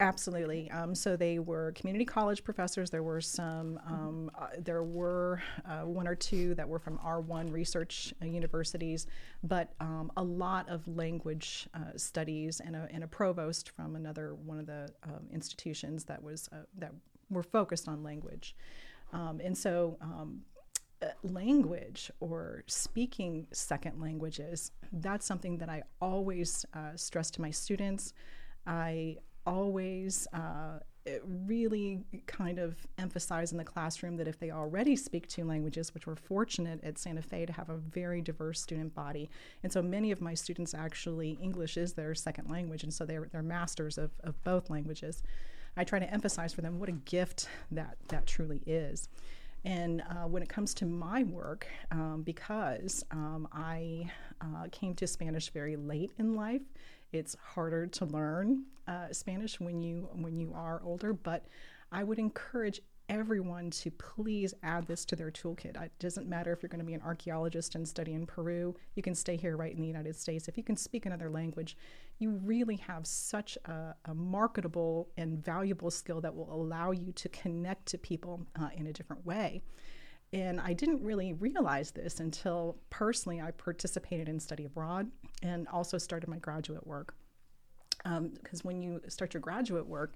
Absolutely. 0.00 0.70
Um, 0.70 0.94
so 0.94 1.16
they 1.16 1.40
were 1.40 1.72
community 1.72 2.04
college 2.04 2.44
professors. 2.44 2.88
There 2.88 3.02
were 3.02 3.20
some. 3.20 3.80
Um, 3.84 4.30
uh, 4.38 4.46
there 4.58 4.84
were 4.84 5.42
uh, 5.66 5.80
one 5.80 6.06
or 6.06 6.14
two 6.14 6.54
that 6.54 6.68
were 6.68 6.78
from 6.78 6.98
R1 6.98 7.52
research 7.52 8.14
uh, 8.22 8.26
universities, 8.26 9.08
but 9.42 9.72
um, 9.80 10.12
a 10.16 10.22
lot 10.22 10.68
of 10.68 10.86
language 10.86 11.68
uh, 11.74 11.96
studies 11.96 12.60
and 12.60 12.76
a, 12.76 12.88
and 12.92 13.02
a 13.02 13.08
provost 13.08 13.70
from 13.70 13.96
another 13.96 14.36
one 14.36 14.60
of 14.60 14.66
the 14.66 14.88
um, 15.02 15.26
institutions 15.32 16.04
that 16.04 16.22
was 16.22 16.48
uh, 16.52 16.58
that 16.76 16.92
were 17.28 17.42
focused 17.42 17.88
on 17.88 18.02
language, 18.04 18.54
um, 19.12 19.40
and 19.42 19.56
so. 19.56 19.96
Um, 20.00 20.42
uh, 21.00 21.06
language 21.22 22.10
or 22.18 22.64
speaking 22.66 23.46
second 23.52 24.00
languages, 24.00 24.72
that's 24.94 25.24
something 25.24 25.58
that 25.58 25.68
I 25.68 25.84
always 26.00 26.66
stress 26.96 27.30
to 27.30 27.40
my 27.40 27.52
students. 27.52 28.14
I 28.66 29.18
always 29.48 30.28
uh, 30.34 30.78
really 31.24 32.04
kind 32.26 32.58
of 32.58 32.76
emphasize 32.98 33.50
in 33.50 33.58
the 33.58 33.64
classroom 33.64 34.16
that 34.18 34.28
if 34.28 34.38
they 34.38 34.50
already 34.50 34.94
speak 34.94 35.26
two 35.26 35.44
languages, 35.44 35.94
which 35.94 36.06
we're 36.06 36.14
fortunate 36.14 36.84
at 36.84 36.98
Santa 36.98 37.22
Fe 37.22 37.46
to 37.46 37.52
have 37.52 37.70
a 37.70 37.76
very 37.76 38.20
diverse 38.20 38.60
student 38.60 38.94
body, 38.94 39.30
and 39.62 39.72
so 39.72 39.80
many 39.80 40.10
of 40.10 40.20
my 40.20 40.34
students 40.34 40.74
actually 40.74 41.38
English 41.42 41.78
is 41.78 41.94
their 41.94 42.14
second 42.14 42.50
language, 42.50 42.82
and 42.82 42.92
so 42.92 43.06
they're 43.06 43.28
they're 43.32 43.42
masters 43.42 43.96
of, 43.96 44.10
of 44.22 44.42
both 44.44 44.68
languages. 44.68 45.22
I 45.76 45.84
try 45.84 45.98
to 45.98 46.12
emphasize 46.12 46.52
for 46.52 46.60
them 46.60 46.78
what 46.78 46.88
a 46.90 46.92
gift 46.92 47.48
that 47.70 47.96
that 48.08 48.26
truly 48.26 48.62
is. 48.66 49.08
And 49.64 50.02
uh, 50.02 50.26
when 50.28 50.42
it 50.42 50.48
comes 50.48 50.72
to 50.74 50.86
my 50.86 51.24
work, 51.24 51.66
um, 51.90 52.22
because 52.22 53.04
um, 53.10 53.48
I 53.52 54.10
uh, 54.40 54.66
came 54.70 54.94
to 54.94 55.06
Spanish 55.06 55.50
very 55.50 55.76
late 55.76 56.12
in 56.18 56.36
life, 56.36 56.62
it's 57.12 57.36
harder 57.54 57.86
to 57.86 58.04
learn 58.04 58.64
uh, 58.86 59.12
Spanish 59.12 59.60
when 59.60 59.80
you 59.80 60.08
when 60.12 60.38
you 60.38 60.52
are 60.54 60.80
older, 60.84 61.12
but 61.12 61.46
I 61.92 62.04
would 62.04 62.18
encourage 62.18 62.80
everyone 63.08 63.70
to 63.70 63.90
please 63.90 64.52
add 64.62 64.86
this 64.86 65.04
to 65.06 65.16
their 65.16 65.30
toolkit. 65.30 65.80
It 65.82 65.92
doesn't 65.98 66.28
matter 66.28 66.52
if 66.52 66.62
you're 66.62 66.68
going 66.68 66.80
to 66.80 66.84
be 66.84 66.94
an 66.94 67.00
archaeologist 67.00 67.74
and 67.74 67.88
study 67.88 68.12
in 68.12 68.26
Peru, 68.26 68.74
you 68.94 69.02
can 69.02 69.14
stay 69.14 69.36
here 69.36 69.56
right 69.56 69.74
in 69.74 69.80
the 69.80 69.88
United 69.88 70.16
States. 70.16 70.48
If 70.48 70.56
you 70.56 70.62
can 70.62 70.76
speak 70.76 71.06
another 71.06 71.30
language, 71.30 71.76
you 72.18 72.30
really 72.44 72.76
have 72.76 73.06
such 73.06 73.56
a, 73.64 73.94
a 74.04 74.14
marketable 74.14 75.08
and 75.16 75.42
valuable 75.42 75.90
skill 75.90 76.20
that 76.20 76.34
will 76.34 76.52
allow 76.52 76.90
you 76.90 77.12
to 77.12 77.28
connect 77.30 77.86
to 77.86 77.98
people 77.98 78.46
uh, 78.60 78.68
in 78.76 78.86
a 78.86 78.92
different 78.92 79.24
way. 79.24 79.62
And 80.32 80.60
I 80.60 80.72
didn't 80.72 81.02
really 81.02 81.32
realize 81.32 81.90
this 81.90 82.20
until 82.20 82.76
personally 82.90 83.40
I 83.40 83.50
participated 83.52 84.28
in 84.28 84.38
study 84.38 84.66
abroad 84.66 85.10
and 85.42 85.66
also 85.68 85.96
started 85.98 86.28
my 86.28 86.38
graduate 86.38 86.86
work. 86.86 87.14
Because 88.04 88.60
um, 88.60 88.62
when 88.62 88.80
you 88.80 89.00
start 89.08 89.34
your 89.34 89.40
graduate 89.40 89.86
work 89.86 90.14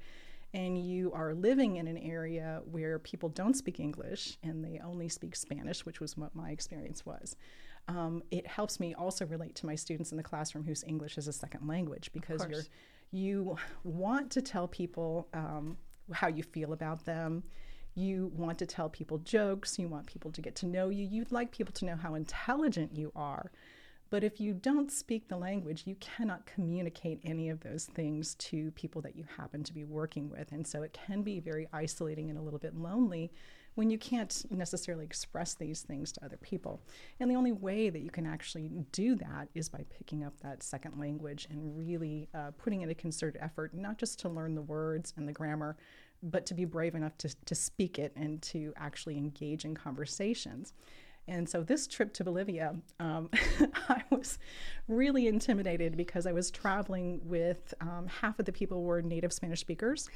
and 0.55 0.79
you 0.79 1.13
are 1.13 1.35
living 1.35 1.77
in 1.77 1.89
an 1.89 1.97
area 1.97 2.61
where 2.71 2.99
people 2.99 3.31
don't 3.31 3.57
speak 3.57 3.81
English 3.81 4.37
and 4.43 4.63
they 4.63 4.81
only 4.85 5.09
speak 5.09 5.35
Spanish, 5.35 5.87
which 5.87 5.99
was 5.99 6.17
what 6.17 6.35
my 6.35 6.51
experience 6.51 7.07
was, 7.07 7.37
um, 7.89 8.23
it 8.31 8.47
helps 8.47 8.79
me 8.79 8.95
also 8.95 9.27
relate 9.27 9.55
to 9.57 9.67
my 9.67 9.75
students 9.75 10.11
in 10.13 10.17
the 10.17 10.23
classroom 10.23 10.65
whose 10.65 10.85
English 10.85 11.19
is 11.19 11.27
a 11.27 11.33
second 11.33 11.67
language 11.67 12.11
because 12.13 12.47
you're 12.49 12.63
you 13.13 13.57
want 13.85 14.31
to 14.31 14.41
tell 14.41 14.67
people 14.67 15.29
um, 15.35 15.77
how 16.13 16.27
you 16.27 16.43
feel 16.43 16.73
about 16.73 17.05
them 17.05 17.43
you 17.95 18.33
want 18.35 18.59
to 18.59 18.67
tell 18.67 18.89
people 18.89 19.19
jokes, 19.19 19.79
you 19.79 19.89
want 19.89 20.07
people 20.07 20.31
to 20.33 20.41
get 20.41 20.55
to 20.57 20.67
know 20.67 20.89
you, 20.89 21.07
you'd 21.07 21.33
like 21.33 21.53
people 21.53 21.73
to 21.75 21.85
know 21.85 21.97
how 21.97 22.15
intelligent 22.15 22.97
you 22.97 23.13
are. 23.15 23.53
But 24.13 24.23
if 24.23 24.41
you 24.41 24.53
don't 24.53 24.93
speak 24.93 25.29
the 25.29 25.39
language, 25.39 25.85
you 25.87 25.95
cannot 25.95 26.45
communicate 26.45 27.21
any 27.25 27.49
of 27.49 27.61
those 27.61 27.87
things 27.87 28.35
to 28.35 28.71
people 28.73 29.01
that 29.01 29.17
you 29.17 29.25
happen 29.39 29.65
to 29.65 29.73
be 29.73 29.85
working 29.85 30.29
with. 30.29 30.53
And 30.53 30.67
so 30.67 30.83
it 30.83 30.93
can 30.93 31.23
be 31.23 31.41
very 31.41 31.67
isolating 31.73 32.29
and 32.29 32.39
a 32.39 32.43
little 32.43 32.59
bit 32.59 32.77
lonely 32.77 33.33
when 33.75 33.89
you 33.89 33.97
can't 33.97 34.45
necessarily 34.51 35.07
express 35.07 35.55
these 35.55 35.81
things 35.81 36.13
to 36.13 36.25
other 36.25 36.37
people. 36.37 36.83
And 37.21 37.31
the 37.31 37.37
only 37.37 37.53
way 37.53 37.89
that 37.89 38.03
you 38.03 38.11
can 38.11 38.27
actually 38.27 38.71
do 38.93 39.15
that 39.15 39.49
is 39.55 39.71
by 39.71 39.85
picking 39.89 40.25
up 40.25 40.39
that 40.41 40.63
second 40.63 40.99
language 40.99 41.47
and 41.51 41.75
really 41.75 42.29
uh, 42.35 42.51
putting 42.59 42.83
in 42.83 42.91
a 42.91 42.95
concerted 42.95 43.41
effort, 43.41 43.73
not 43.73 43.97
just 43.97 44.19
to 44.21 44.29
learn 44.29 44.55
the 44.55 44.61
words 44.61 45.15
and 45.17 45.27
the 45.27 45.33
grammar, 45.33 45.79
but 46.23 46.47
to 46.47 46.55
be 46.55 46.65
brave 46.65 46.95
enough 46.95 47.17
to, 47.19 47.35
to 47.45 47.55
speak 47.55 47.99
it 47.99 48.13
and 48.17 48.41
to 48.43 48.73
actually 48.77 49.17
engage 49.17 49.65
in 49.65 49.75
conversations. 49.75 50.73
And 51.29 51.49
so 51.49 51.63
this 51.63 51.87
trip 51.87 52.13
to 52.15 52.25
Bolivia, 52.25 52.75
um, 52.99 53.31
I 53.89 54.03
was 54.11 54.39
really 54.89 55.29
intimidated 55.29 55.97
because 55.97 56.27
I 56.27 56.33
was 56.33 56.51
traveling 56.51 57.21
with 57.25 57.73
um, 57.81 58.09
half 58.09 58.39
of 58.41 58.45
the 58.45 58.53
people 58.53 58.83
were 58.83 59.03
native 59.03 59.33
Spanish 59.33 59.61
speakers, 59.61 60.11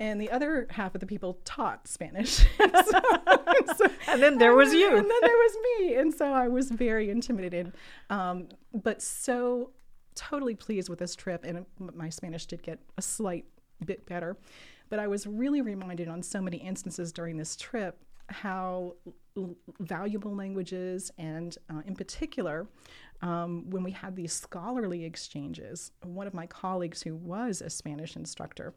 and 0.00 0.18
the 0.20 0.30
other 0.30 0.66
half 0.70 0.94
of 0.94 1.00
the 1.00 1.06
people 1.06 1.38
taught 1.44 1.86
Spanish. 1.86 2.46
so, 2.58 3.00
so, 3.76 3.86
and 4.08 4.22
then 4.22 4.38
there 4.38 4.54
was 4.54 4.72
you. 4.72 4.88
And 4.88 5.10
then 5.10 5.20
there 5.20 5.36
was 5.36 5.56
me. 5.78 5.94
And 5.96 6.14
so 6.14 6.32
I 6.32 6.48
was 6.48 6.70
very 6.70 7.10
intimidated, 7.10 7.74
um, 8.08 8.48
but 8.72 9.02
so 9.02 9.70
totally 10.14 10.54
pleased 10.54 10.88
with 10.88 10.98
this 10.98 11.14
trip. 11.14 11.44
And 11.44 11.66
my 11.78 12.08
Spanish 12.08 12.46
did 12.46 12.62
get 12.62 12.78
a 12.96 13.02
slight 13.02 13.44
bit 13.84 14.06
better. 14.06 14.36
But 14.90 14.98
I 14.98 15.06
was 15.06 15.26
really 15.26 15.60
reminded 15.60 16.08
on 16.08 16.22
so 16.22 16.40
many 16.40 16.58
instances 16.58 17.12
during 17.12 17.36
this 17.36 17.56
trip 17.56 18.02
how 18.30 18.94
valuable 19.80 20.34
languages, 20.34 21.10
and 21.18 21.56
uh, 21.70 21.80
in 21.86 21.94
particular, 21.94 22.66
um, 23.22 23.68
when 23.70 23.82
we 23.82 23.90
had 23.90 24.16
these 24.16 24.32
scholarly 24.32 25.04
exchanges, 25.04 25.92
one 26.02 26.26
of 26.26 26.34
my 26.34 26.46
colleagues 26.46 27.02
who 27.02 27.16
was 27.16 27.62
a 27.62 27.70
Spanish 27.70 28.16
instructor 28.16 28.74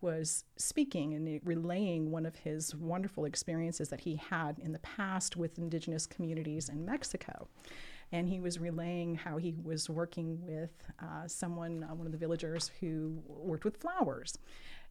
was 0.00 0.44
speaking 0.56 1.14
and 1.14 1.40
relaying 1.44 2.10
one 2.10 2.26
of 2.26 2.36
his 2.36 2.74
wonderful 2.74 3.24
experiences 3.24 3.88
that 3.88 4.00
he 4.00 4.16
had 4.16 4.58
in 4.58 4.72
the 4.72 4.78
past 4.80 5.36
with 5.36 5.58
indigenous 5.58 6.06
communities 6.06 6.68
in 6.68 6.84
Mexico. 6.84 7.48
And 8.12 8.28
he 8.28 8.38
was 8.38 8.58
relaying 8.58 9.14
how 9.14 9.38
he 9.38 9.54
was 9.62 9.88
working 9.88 10.38
with 10.42 10.70
uh, 11.02 11.26
someone, 11.26 11.84
uh, 11.84 11.94
one 11.94 12.06
of 12.06 12.12
the 12.12 12.18
villagers 12.18 12.70
who 12.80 13.22
worked 13.26 13.64
with 13.64 13.78
flowers 13.78 14.38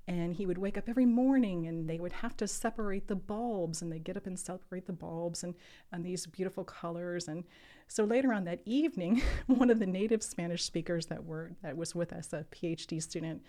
and 0.07 0.33
he 0.33 0.45
would 0.45 0.57
wake 0.57 0.77
up 0.77 0.89
every 0.89 1.05
morning 1.05 1.67
and 1.67 1.89
they 1.89 2.00
would 2.00 2.12
have 2.12 2.36
to 2.38 2.48
separate 2.48 3.07
the 3.07 3.15
bulbs 3.15 3.81
and 3.81 3.91
they 3.91 4.00
get 4.00 4.17
up 4.17 4.27
and 4.27 4.38
separate 4.38 4.86
the 4.86 4.93
bulbs 4.93 5.43
and, 5.43 5.55
and 5.91 6.03
these 6.03 6.25
beautiful 6.25 6.63
colors. 6.63 7.27
And 7.27 7.45
so 7.88 8.03
later 8.03 8.33
on 8.33 8.43
that 8.45 8.62
evening 8.65 9.22
one 9.48 9.69
of 9.69 9.79
the 9.79 9.86
native 9.86 10.24
spanish 10.24 10.63
speakers 10.63 11.05
that 11.07 11.24
were 11.24 11.51
that 11.62 11.77
was 11.77 11.93
with 11.93 12.13
us 12.13 12.33
a 12.33 12.45
phd 12.51 13.01
student 13.01 13.41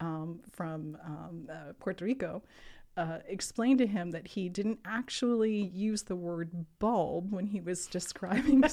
um, 0.00 0.40
from 0.52 0.96
um, 1.04 1.48
uh, 1.50 1.72
puerto 1.80 2.04
rico 2.04 2.42
uh, 2.98 3.18
explained 3.28 3.78
to 3.78 3.86
him 3.86 4.10
that 4.10 4.26
he 4.26 4.48
didn't 4.48 4.80
actually 4.84 5.54
use 5.54 6.02
the 6.02 6.16
word 6.16 6.50
bulb 6.78 7.32
when 7.32 7.46
he 7.46 7.60
was 7.60 7.86
describing 7.86 8.62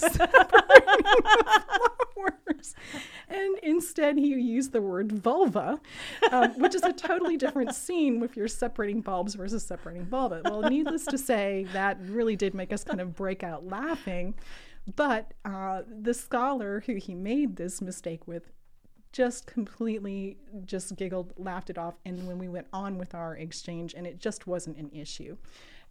flowers. 2.16 2.76
And 3.28 3.58
instead, 3.64 4.18
he 4.18 4.28
used 4.28 4.72
the 4.72 4.82
word 4.82 5.12
vulva, 5.12 5.80
um, 6.32 6.52
which 6.60 6.76
is 6.76 6.84
a 6.84 6.94
totally 6.94 7.38
different 7.38 7.74
scene 7.74 8.22
if 8.22 8.38
you're 8.38 8.48
separating 8.48 9.02
bulbs 9.02 9.34
versus 9.34 9.66
separating 9.66 10.06
vulva. 10.06 10.42
Well, 10.46 10.62
needless 10.62 11.06
to 11.08 11.18
say, 11.18 11.66
that 11.74 11.98
really 12.02 12.36
did 12.36 12.54
make 12.54 12.72
us 12.72 12.84
kind 12.84 13.02
of 13.02 13.16
break 13.16 13.44
out 13.44 13.66
laughing. 13.66 14.36
But 14.96 15.34
uh, 15.44 15.82
the 15.88 16.14
scholar 16.14 16.84
who 16.86 16.96
he 16.96 17.16
made 17.16 17.56
this 17.56 17.82
mistake 17.82 18.28
with 18.28 18.52
just 19.16 19.46
completely 19.46 20.38
just 20.66 20.94
giggled, 20.98 21.32
laughed 21.38 21.70
it 21.70 21.78
off, 21.78 21.94
and 22.06 22.28
when 22.28 22.38
we 22.38 22.50
went 22.50 22.68
on 22.74 22.98
with 22.98 23.16
our 23.16 23.38
exchange, 23.38 23.94
and 23.96 24.06
it 24.06 24.20
just 24.20 24.46
wasn't 24.46 24.76
an 24.76 24.90
issue. 24.92 25.38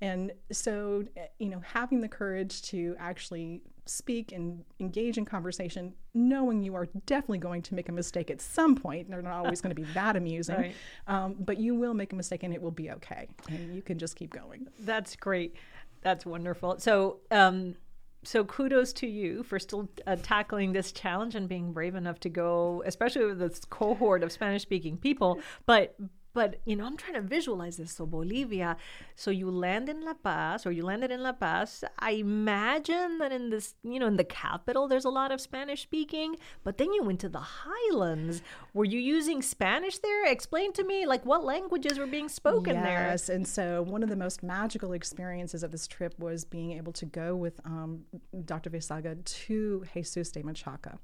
And 0.02 0.32
so, 0.52 1.04
you 1.38 1.48
know, 1.48 1.62
having 1.64 2.02
the 2.02 2.08
courage 2.08 2.60
to 2.62 2.94
actually 2.98 3.62
speak 3.86 4.32
and 4.32 4.62
engage 4.78 5.16
in 5.16 5.24
conversation, 5.24 5.94
knowing 6.12 6.62
you 6.62 6.74
are 6.74 6.86
definitely 7.06 7.38
going 7.38 7.62
to 7.62 7.74
make 7.74 7.88
a 7.88 7.92
mistake 7.92 8.30
at 8.30 8.42
some 8.42 8.74
point. 8.74 9.08
They're 9.08 9.22
not 9.22 9.32
always 9.32 9.62
going 9.62 9.74
to 9.74 9.80
be 9.80 9.88
that 9.94 10.16
amusing, 10.16 10.56
right. 10.56 10.74
um, 11.06 11.36
but 11.38 11.56
you 11.56 11.74
will 11.74 11.94
make 11.94 12.12
a 12.12 12.16
mistake 12.16 12.42
and 12.42 12.52
it 12.52 12.60
will 12.60 12.70
be 12.70 12.90
okay. 12.90 13.26
And 13.48 13.74
you 13.74 13.80
can 13.80 13.98
just 13.98 14.16
keep 14.16 14.34
going. 14.34 14.66
That's 14.80 15.16
great. 15.16 15.54
That's 16.02 16.26
wonderful. 16.26 16.78
So, 16.78 17.20
um, 17.30 17.76
so 18.24 18.44
kudos 18.44 18.92
to 18.94 19.06
you 19.06 19.42
for 19.42 19.58
still 19.58 19.88
uh, 20.06 20.16
tackling 20.22 20.72
this 20.72 20.92
challenge 20.92 21.34
and 21.34 21.48
being 21.48 21.72
brave 21.72 21.94
enough 21.94 22.20
to 22.20 22.28
go, 22.28 22.82
especially 22.86 23.26
with 23.26 23.38
this 23.38 23.60
cohort 23.68 24.22
of 24.22 24.32
Spanish 24.32 24.62
speaking 24.62 24.96
people. 24.96 25.40
But 25.66 25.96
but 26.34 26.60
you 26.64 26.76
know, 26.76 26.84
I'm 26.84 26.96
trying 26.96 27.14
to 27.14 27.20
visualize 27.20 27.76
this. 27.76 27.92
So 27.92 28.04
Bolivia, 28.04 28.76
so 29.14 29.30
you 29.30 29.50
land 29.50 29.88
in 29.88 30.04
La 30.04 30.14
Paz, 30.14 30.66
or 30.66 30.72
you 30.72 30.84
landed 30.84 31.10
in 31.10 31.22
La 31.22 31.32
Paz. 31.32 31.84
I 31.98 32.10
imagine 32.10 33.18
that 33.18 33.32
in 33.32 33.50
this, 33.50 33.74
you 33.82 33.98
know, 33.98 34.06
in 34.06 34.16
the 34.16 34.24
capital, 34.24 34.88
there's 34.88 35.04
a 35.04 35.10
lot 35.10 35.32
of 35.32 35.40
Spanish 35.40 35.82
speaking. 35.82 36.36
But 36.64 36.76
then 36.78 36.92
you 36.92 37.02
went 37.02 37.20
to 37.20 37.28
the 37.28 37.38
highlands. 37.40 38.42
Were 38.74 38.84
you 38.84 38.98
using 38.98 39.40
Spanish 39.40 39.98
there? 39.98 40.26
Explain 40.26 40.72
to 40.74 40.84
me, 40.84 41.06
like 41.06 41.24
what 41.24 41.44
languages 41.44 41.98
were 41.98 42.06
being 42.06 42.28
spoken 42.28 42.74
yes, 42.74 42.84
there. 42.84 43.08
Yes, 43.10 43.28
and 43.28 43.46
so 43.46 43.82
one 43.82 44.02
of 44.02 44.08
the 44.08 44.16
most 44.16 44.42
magical 44.42 44.92
experiences 44.92 45.62
of 45.62 45.70
this 45.70 45.86
trip 45.86 46.18
was 46.18 46.44
being 46.44 46.72
able 46.72 46.92
to 46.92 47.06
go 47.06 47.36
with 47.36 47.60
um, 47.64 48.02
Dr. 48.44 48.70
Veizaga 48.70 49.24
to 49.24 49.84
Jesus 49.94 50.32
de 50.32 50.42
Machaca. 50.42 50.98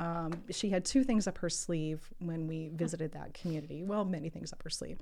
Um, 0.00 0.32
she 0.50 0.70
had 0.70 0.84
two 0.84 1.02
things 1.02 1.26
up 1.26 1.38
her 1.38 1.50
sleeve 1.50 2.08
when 2.20 2.46
we 2.46 2.68
visited 2.68 3.12
that 3.12 3.34
community. 3.34 3.82
Well, 3.82 4.04
many 4.04 4.28
things 4.28 4.52
up 4.52 4.62
her 4.62 4.70
sleeve. 4.70 4.98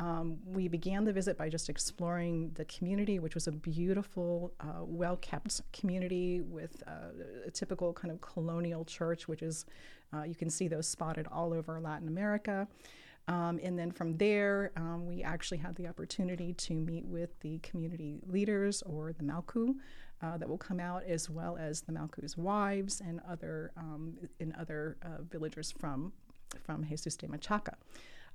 Um, 0.00 0.38
we 0.46 0.66
began 0.66 1.04
the 1.04 1.12
visit 1.12 1.36
by 1.36 1.48
just 1.50 1.68
exploring 1.68 2.52
the 2.54 2.64
community, 2.64 3.18
which 3.18 3.34
was 3.34 3.46
a 3.46 3.52
beautiful, 3.52 4.52
uh, 4.60 4.82
well 4.84 5.16
kept 5.16 5.60
community 5.72 6.40
with 6.40 6.82
uh, 6.86 7.12
a 7.46 7.50
typical 7.50 7.92
kind 7.92 8.10
of 8.10 8.20
colonial 8.20 8.84
church, 8.84 9.28
which 9.28 9.42
is, 9.42 9.66
uh, 10.14 10.22
you 10.22 10.34
can 10.34 10.48
see 10.48 10.68
those 10.68 10.88
spotted 10.88 11.26
all 11.30 11.52
over 11.52 11.78
Latin 11.80 12.08
America. 12.08 12.66
Um, 13.28 13.60
and 13.62 13.78
then 13.78 13.92
from 13.92 14.16
there, 14.16 14.72
um, 14.76 15.06
we 15.06 15.22
actually 15.22 15.58
had 15.58 15.76
the 15.76 15.86
opportunity 15.86 16.54
to 16.54 16.74
meet 16.74 17.04
with 17.04 17.38
the 17.40 17.58
community 17.58 18.18
leaders 18.26 18.82
or 18.82 19.12
the 19.12 19.22
Mallku, 19.22 19.74
uh, 20.22 20.36
that 20.36 20.48
will 20.48 20.58
come 20.58 20.80
out, 20.80 21.04
as 21.04 21.30
well 21.30 21.56
as 21.58 21.82
the 21.82 21.92
Mallku's 21.92 22.36
wives 22.36 23.00
and 23.00 23.20
other 23.28 23.72
um, 23.76 24.18
and 24.38 24.54
other 24.58 24.96
uh, 25.02 25.22
villagers 25.30 25.70
from 25.70 26.12
from 26.64 26.84
Jesus 26.84 27.16
de 27.16 27.26
Machaca. 27.26 27.74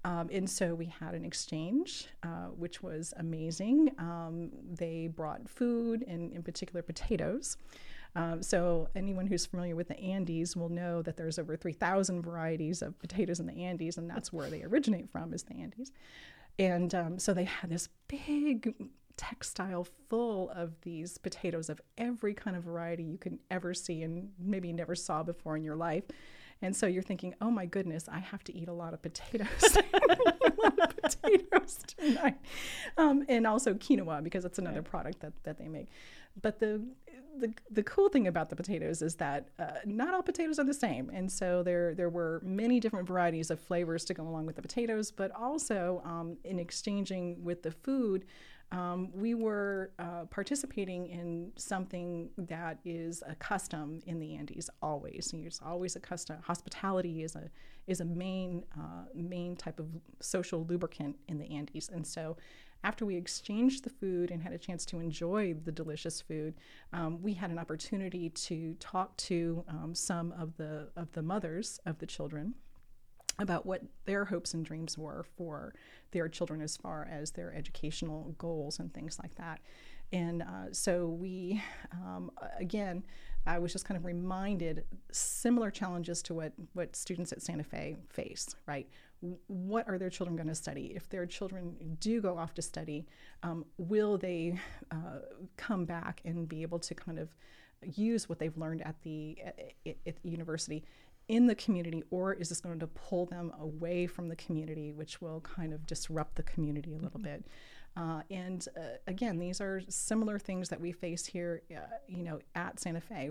Um, 0.04 0.30
and 0.32 0.48
so 0.48 0.76
we 0.76 0.86
had 0.86 1.16
an 1.16 1.26
exchange, 1.26 2.08
uh, 2.22 2.48
which 2.56 2.84
was 2.84 3.14
amazing. 3.18 3.90
Um, 3.98 4.52
they 4.64 5.08
brought 5.08 5.50
food, 5.50 6.04
and 6.08 6.32
in 6.32 6.44
particular 6.44 6.84
potatoes. 6.84 7.58
Um, 8.16 8.42
so 8.42 8.88
anyone 8.96 9.28
who's 9.28 9.46
familiar 9.46 9.76
with 9.76 9.88
the 9.88 10.00
Andes 10.00 10.56
will 10.56 10.70
know 10.70 11.02
that 11.02 11.18
there's 11.18 11.38
over 11.38 11.58
3,000 11.58 12.22
varieties 12.22 12.82
of 12.82 12.98
potatoes 13.00 13.40
in 13.40 13.48
the 13.48 13.64
Andes, 13.64 13.98
and 13.98 14.10
that's 14.10 14.32
where 14.32 14.50
they 14.50 14.64
originate 14.64 15.10
from, 15.10 15.34
is 15.34 15.44
the 15.44 15.56
Andes. 15.56 15.92
And 16.58 16.96
um, 16.96 17.20
so 17.20 17.34
they 17.34 17.44
had 17.44 17.70
this 17.70 17.90
big 18.08 18.74
textile 19.18 19.88
full 20.10 20.50
of 20.52 20.80
these 20.82 21.18
potatoes 21.18 21.70
of 21.70 21.82
every 21.98 22.34
kind 22.34 22.56
of 22.56 22.64
variety 22.64 23.04
you 23.04 23.18
can 23.18 23.40
ever 23.50 23.74
see 23.74 24.04
and 24.04 24.30
maybe 24.40 24.72
never 24.72 24.96
saw 24.96 25.24
before 25.24 25.56
in 25.56 25.64
your 25.64 25.76
life. 25.76 26.04
And 26.62 26.76
so 26.76 26.88
you're 26.88 27.04
thinking, 27.04 27.36
oh 27.42 27.52
my 27.52 27.66
goodness, 27.66 28.08
I 28.10 28.20
have 28.20 28.44
to 28.46 28.56
eat 28.56 28.68
a 28.68 28.74
lot 28.74 28.94
of 28.94 29.02
potatoes. 29.02 29.48
a 29.94 30.54
lot 30.62 30.80
of 30.80 31.02
potatoes 31.02 31.80
tonight. 31.86 32.38
Um, 32.98 33.26
and 33.28 33.46
also 33.46 33.74
quinoa, 33.74 34.24
because 34.24 34.44
that's 34.44 34.60
another 34.60 34.82
product 34.82 35.20
that, 35.20 35.34
that 35.44 35.58
they 35.58 35.68
make. 35.68 35.90
But 36.42 36.60
the, 36.60 36.82
the, 37.38 37.54
the 37.70 37.84
cool 37.84 38.10
thing 38.10 38.28
about 38.28 38.50
the 38.50 38.56
potatoes 38.56 39.02
is 39.02 39.16
that 39.16 39.50
uh, 39.60 39.66
not 39.86 40.14
all 40.14 40.24
potatoes 40.24 40.60
are 40.60 40.64
the 40.64 40.74
same. 40.74 41.10
And 41.14 41.32
so 41.32 41.62
there, 41.62 41.94
there 41.94 42.10
were 42.10 42.42
many 42.44 42.80
different 42.80 43.08
varieties 43.08 43.52
of 43.52 43.60
flavors 43.60 44.06
to 44.06 44.14
go 44.14 44.24
along 44.24 44.46
with 44.46 44.56
the 44.56 44.62
potatoes, 44.62 45.12
but 45.12 45.32
also 45.32 46.02
um, 46.06 46.38
in 46.44 46.60
exchanging 46.60 47.44
with 47.44 47.64
the 47.64 47.72
food, 47.72 48.26
um, 48.76 49.10
we 49.14 49.36
were 49.36 49.92
uh, 50.00 50.26
participating 50.26 51.08
in 51.08 51.52
something 51.56 52.30
that 52.38 52.78
is 52.84 53.24
a 53.26 53.34
custom 53.36 54.02
in 54.06 54.20
the 54.20 54.36
Andes 54.36 54.70
always. 54.82 55.34
It's 55.34 55.62
always 55.66 55.96
a 55.96 56.00
custom. 56.02 56.38
Hospitality 56.44 57.24
is 57.24 57.36
a 57.36 57.50
is 57.88 58.02
a 58.02 58.06
main 58.06 58.66
uh, 58.78 59.06
main 59.14 59.56
type 59.56 59.80
of 59.80 59.88
social 60.20 60.66
lubricant 60.66 61.16
in 61.30 61.38
the 61.38 61.50
Andes, 61.56 61.90
and 61.90 62.06
so. 62.06 62.38
After 62.84 63.04
we 63.04 63.16
exchanged 63.16 63.84
the 63.84 63.90
food 63.90 64.30
and 64.30 64.44
had 64.44 64.54
a 64.54 64.60
chance 64.60 64.86
to 64.88 65.00
enjoy 65.00 65.56
the 65.56 65.72
delicious 65.72 66.22
food, 66.22 66.54
um, 66.94 67.20
we 67.20 67.34
had 67.34 67.50
an 67.50 67.58
opportunity 67.58 68.30
to 68.30 68.76
talk 68.76 69.18
to 69.18 69.64
um, 69.68 69.96
some 69.96 70.32
of 70.34 70.56
the 70.58 70.90
of 70.96 71.12
the 71.14 71.24
mothers 71.24 71.80
of 71.88 71.98
the 71.98 72.06
children 72.06 72.54
about 73.40 73.66
what 73.66 73.82
their 74.06 74.26
hopes 74.26 74.54
and 74.54 74.66
dreams 74.66 74.98
were 74.98 75.26
for 75.36 75.74
their 76.12 76.30
children 76.30 76.62
as 76.62 76.78
far 76.78 77.08
as 77.12 77.32
their 77.32 77.54
educational 77.54 78.36
goals 78.38 78.80
and 78.80 78.94
things 78.94 79.20
like 79.22 79.36
that. 79.36 79.60
And 80.14 80.44
uh, 80.44 80.72
so 80.72 81.08
we, 81.08 81.62
um, 81.92 82.32
again, 82.60 83.04
I 83.46 83.60
was 83.60 83.72
just 83.72 83.86
kind 83.86 83.98
of 83.98 84.06
reminded 84.06 84.86
similar 85.12 85.70
challenges 85.70 86.22
to 86.24 86.34
what, 86.34 86.54
what 86.74 86.96
students 86.96 87.32
at 87.32 87.42
Santa 87.42 87.64
Fe 87.64 87.98
face, 88.10 88.56
right? 88.66 88.88
What 89.48 89.88
are 89.88 89.98
their 89.98 90.10
children 90.10 90.36
going 90.36 90.48
to 90.48 90.56
study? 90.56 90.94
If 90.96 91.10
their 91.10 91.26
children 91.26 91.98
do 92.00 92.22
go 92.22 92.38
off 92.38 92.54
to 92.56 92.62
study, 92.62 93.06
um, 93.44 93.66
will 93.78 94.18
they 94.18 94.60
uh, 94.92 95.20
come 95.58 95.86
back 95.86 96.22
and 96.26 96.48
be 96.48 96.62
able 96.62 96.80
to 96.80 96.96
kind 96.96 97.20
of 97.20 97.30
use 97.84 98.28
what 98.28 98.40
they've 98.40 98.58
learned 98.58 98.82
at 98.82 98.96
the 99.04 99.38
at, 99.46 99.60
at 100.08 100.22
the 100.24 100.30
university 100.30 100.84
in 101.28 101.48
the 101.48 101.56
community, 101.56 102.04
or 102.12 102.34
is 102.34 102.50
this 102.50 102.62
going 102.62 102.80
to 102.80 102.88
pull 102.88 103.26
them 103.26 103.52
away 103.60 104.08
from 104.08 104.30
the 104.30 104.36
community, 104.36 104.92
which 104.92 105.22
will 105.22 105.42
kind 105.42 105.74
of 105.74 105.86
disrupt 105.88 106.36
the 106.36 106.44
community 106.44 106.94
a 106.94 106.98
little 106.98 107.20
mm-hmm. 107.20 107.24
bit? 107.24 107.46
Uh, 107.98 108.22
and 108.30 108.68
uh, 108.78 108.98
again, 109.08 109.40
these 109.40 109.62
are 109.62 109.82
similar 109.88 110.38
things 110.38 110.68
that 110.68 110.80
we 110.82 110.92
face 110.92 111.26
here, 111.26 111.62
uh, 111.72 111.80
you 112.08 112.24
know, 112.24 112.40
at 112.54 112.80
Santa 112.80 113.00
Fe. 113.00 113.30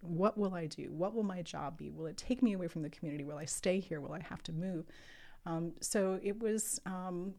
What 0.00 0.38
will 0.38 0.54
I 0.54 0.66
do? 0.66 0.92
What 0.92 1.12
will 1.14 1.24
my 1.24 1.42
job 1.42 1.76
be? 1.76 1.90
Will 1.90 2.06
it 2.06 2.16
take 2.16 2.40
me 2.40 2.52
away 2.52 2.68
from 2.68 2.82
the 2.82 2.90
community? 2.90 3.24
Will 3.24 3.38
I 3.38 3.46
stay 3.46 3.80
here? 3.80 4.00
Will 4.00 4.12
I 4.12 4.20
have 4.20 4.42
to 4.44 4.52
move? 4.52 4.86
Um, 5.44 5.72
so 5.80 6.20
it 6.22 6.40
was. 6.40 6.80
Um, 6.86 7.34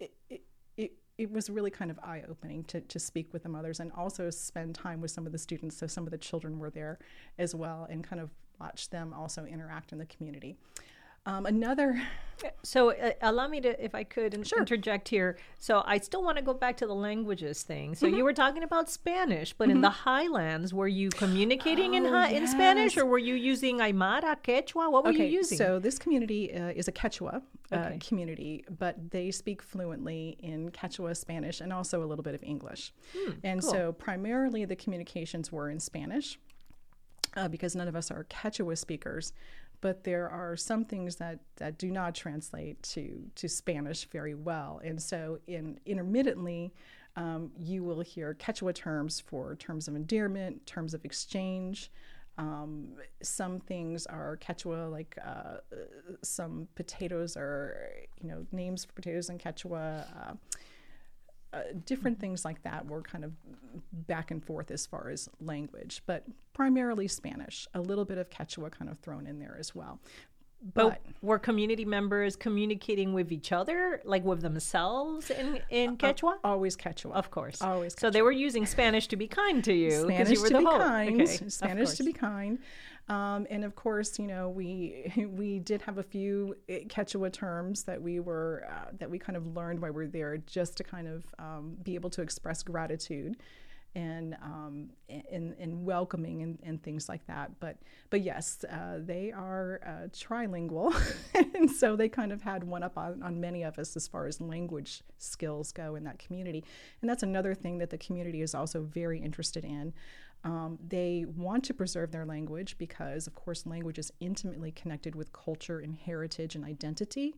it, 0.00 0.14
it, 0.30 0.42
it, 0.76 0.92
it 1.18 1.30
was 1.30 1.48
really 1.48 1.70
kind 1.70 1.90
of 1.90 1.98
eye 2.00 2.22
opening 2.28 2.64
to, 2.64 2.80
to 2.82 2.98
speak 2.98 3.32
with 3.32 3.42
the 3.42 3.48
mothers 3.48 3.80
and 3.80 3.90
also 3.92 4.30
spend 4.30 4.74
time 4.74 5.00
with 5.00 5.10
some 5.10 5.26
of 5.26 5.32
the 5.32 5.38
students. 5.38 5.76
So, 5.76 5.86
some 5.86 6.04
of 6.04 6.10
the 6.10 6.18
children 6.18 6.58
were 6.58 6.70
there 6.70 6.98
as 7.38 7.54
well 7.54 7.86
and 7.88 8.02
kind 8.02 8.20
of 8.20 8.30
watch 8.60 8.90
them 8.90 9.12
also 9.12 9.44
interact 9.44 9.92
in 9.92 9.98
the 9.98 10.06
community. 10.06 10.56
Um, 11.26 11.44
another. 11.44 12.00
So 12.62 12.90
uh, 12.90 13.12
allow 13.22 13.48
me 13.48 13.60
to, 13.62 13.84
if 13.84 13.94
I 13.94 14.04
could, 14.04 14.34
in- 14.34 14.44
sure. 14.44 14.58
interject 14.58 15.08
here. 15.08 15.38
So 15.58 15.82
I 15.86 15.98
still 15.98 16.22
want 16.22 16.36
to 16.36 16.44
go 16.44 16.52
back 16.52 16.76
to 16.76 16.86
the 16.86 16.94
languages 16.94 17.62
thing. 17.62 17.94
So 17.94 18.06
mm-hmm. 18.06 18.16
you 18.16 18.24
were 18.24 18.34
talking 18.34 18.62
about 18.62 18.90
Spanish, 18.90 19.54
but 19.54 19.68
mm-hmm. 19.68 19.76
in 19.76 19.80
the 19.80 19.90
highlands, 19.90 20.74
were 20.74 20.86
you 20.86 21.08
communicating 21.08 21.94
oh, 21.94 21.96
in 21.96 22.04
hi- 22.04 22.30
yes. 22.30 22.42
in 22.42 22.46
Spanish, 22.46 22.96
or 22.96 23.06
were 23.06 23.18
you 23.18 23.34
using 23.34 23.78
Aymara, 23.78 24.36
Quechua? 24.44 24.92
What 24.92 25.04
were 25.04 25.10
okay, 25.10 25.26
you 25.26 25.38
using? 25.38 25.58
So 25.58 25.78
this 25.78 25.98
community 25.98 26.54
uh, 26.54 26.68
is 26.68 26.86
a 26.88 26.92
Quechua 26.92 27.42
uh, 27.72 27.76
okay. 27.76 27.98
community, 27.98 28.64
but 28.78 29.10
they 29.10 29.30
speak 29.30 29.62
fluently 29.62 30.36
in 30.40 30.70
Quechua, 30.70 31.16
Spanish, 31.16 31.60
and 31.60 31.72
also 31.72 32.04
a 32.04 32.06
little 32.06 32.22
bit 32.22 32.34
of 32.34 32.42
English. 32.44 32.92
Hmm, 33.16 33.32
and 33.42 33.62
cool. 33.62 33.70
so 33.70 33.92
primarily 33.92 34.64
the 34.66 34.76
communications 34.76 35.50
were 35.50 35.70
in 35.70 35.80
Spanish. 35.80 36.38
Uh, 37.36 37.48
because 37.48 37.76
none 37.76 37.86
of 37.86 37.94
us 37.94 38.10
are 38.10 38.24
Quechua 38.24 38.78
speakers, 38.78 39.34
but 39.82 40.04
there 40.04 40.28
are 40.28 40.56
some 40.56 40.84
things 40.84 41.16
that, 41.16 41.38
that 41.56 41.76
do 41.76 41.90
not 41.90 42.14
translate 42.14 42.82
to, 42.82 43.22
to 43.34 43.46
Spanish 43.46 44.06
very 44.06 44.34
well. 44.34 44.80
And 44.82 45.00
so, 45.00 45.38
in 45.46 45.78
intermittently, 45.84 46.72
um, 47.16 47.50
you 47.58 47.84
will 47.84 48.00
hear 48.00 48.34
Quechua 48.34 48.74
terms 48.74 49.20
for 49.20 49.54
terms 49.56 49.86
of 49.88 49.96
endearment, 49.96 50.66
terms 50.66 50.94
of 50.94 51.04
exchange. 51.04 51.90
Um, 52.38 52.88
some 53.22 53.60
things 53.60 54.06
are 54.06 54.38
Quechua, 54.38 54.90
like 54.90 55.16
uh, 55.24 55.58
some 56.22 56.68
potatoes 56.74 57.36
are, 57.36 57.90
you 58.20 58.28
know, 58.28 58.46
names 58.52 58.84
for 58.84 58.92
potatoes 58.92 59.30
in 59.30 59.38
Quechua. 59.38 60.04
Uh, 60.14 60.34
uh, 61.56 61.62
different 61.84 62.20
things 62.20 62.44
like 62.44 62.62
that 62.62 62.86
were 62.86 63.02
kind 63.02 63.24
of 63.24 63.32
back 64.06 64.30
and 64.30 64.44
forth 64.44 64.70
as 64.70 64.86
far 64.86 65.08
as 65.08 65.28
language, 65.40 66.02
but 66.06 66.24
primarily 66.52 67.08
Spanish, 67.08 67.66
a 67.74 67.80
little 67.80 68.04
bit 68.04 68.18
of 68.18 68.28
Quechua 68.30 68.70
kind 68.70 68.90
of 68.90 68.98
thrown 68.98 69.26
in 69.26 69.38
there 69.38 69.56
as 69.58 69.74
well. 69.74 70.00
But, 70.74 70.88
but 70.88 71.00
were 71.22 71.38
community 71.38 71.84
members 71.84 72.34
communicating 72.34 73.12
with 73.12 73.30
each 73.30 73.52
other, 73.52 74.00
like 74.04 74.24
with 74.24 74.40
themselves 74.40 75.30
in, 75.30 75.60
in 75.70 75.90
uh, 75.90 75.94
Quechua? 75.94 76.34
Uh, 76.36 76.48
always 76.48 76.76
Quechua. 76.76 77.12
Of 77.12 77.30
course. 77.30 77.60
Always 77.60 77.94
Quechua. 77.94 78.00
So 78.00 78.10
they 78.10 78.22
were 78.22 78.32
using 78.32 78.66
Spanish 78.66 79.06
to 79.08 79.16
be 79.16 79.28
kind 79.28 79.62
to 79.64 79.72
you. 79.72 80.02
Spanish 80.02 80.30
you 80.30 80.48
to 80.48 80.58
be 80.58 80.64
kind. 80.64 81.20
Okay. 81.20 81.48
Spanish 81.48 81.90
to 81.90 82.04
be 82.04 82.12
kind. 82.12 82.58
Um, 83.08 83.46
and 83.50 83.64
of 83.64 83.76
course, 83.76 84.18
you 84.18 84.26
know, 84.26 84.48
we 84.48 85.12
we 85.30 85.58
did 85.60 85.82
have 85.82 85.98
a 85.98 86.02
few 86.02 86.56
eh, 86.68 86.80
Quechua 86.88 87.32
terms 87.32 87.84
that 87.84 88.00
we 88.00 88.20
were 88.20 88.66
uh, 88.70 88.90
that 88.98 89.10
we 89.10 89.18
kind 89.18 89.36
of 89.36 89.56
learned 89.56 89.80
while 89.80 89.92
we 89.92 90.04
were 90.04 90.10
there, 90.10 90.36
just 90.38 90.76
to 90.78 90.84
kind 90.84 91.06
of 91.08 91.24
um, 91.38 91.76
be 91.82 91.94
able 91.94 92.10
to 92.10 92.22
express 92.22 92.62
gratitude 92.62 93.36
and 93.96 94.36
um, 94.42 94.90
in, 95.08 95.54
in 95.58 95.82
welcoming 95.82 96.42
and, 96.42 96.58
and 96.62 96.82
things 96.82 97.08
like 97.08 97.26
that. 97.26 97.50
But 97.60 97.78
but 98.10 98.20
yes, 98.20 98.62
uh, 98.70 98.98
they 98.98 99.32
are 99.32 99.80
uh, 99.86 100.08
trilingual, 100.08 100.94
and 101.54 101.70
so 101.70 101.96
they 101.96 102.10
kind 102.10 102.30
of 102.30 102.42
had 102.42 102.62
one 102.62 102.82
up 102.82 102.98
on, 102.98 103.22
on 103.22 103.40
many 103.40 103.62
of 103.62 103.78
us 103.78 103.96
as 103.96 104.06
far 104.06 104.26
as 104.26 104.38
language 104.38 105.02
skills 105.16 105.72
go 105.72 105.94
in 105.94 106.04
that 106.04 106.18
community. 106.18 106.62
And 107.00 107.08
that's 107.08 107.22
another 107.22 107.54
thing 107.54 107.78
that 107.78 107.88
the 107.88 107.98
community 107.98 108.42
is 108.42 108.54
also 108.54 108.82
very 108.82 109.18
interested 109.18 109.64
in. 109.64 109.94
Um, 110.44 110.78
they 110.86 111.24
want 111.36 111.64
to 111.64 111.74
preserve 111.74 112.12
their 112.12 112.24
language 112.24 112.78
because, 112.78 113.26
of 113.26 113.34
course, 113.34 113.66
language 113.66 113.98
is 113.98 114.12
intimately 114.20 114.70
connected 114.70 115.14
with 115.14 115.32
culture 115.32 115.80
and 115.80 115.94
heritage 115.94 116.54
and 116.54 116.64
identity. 116.64 117.34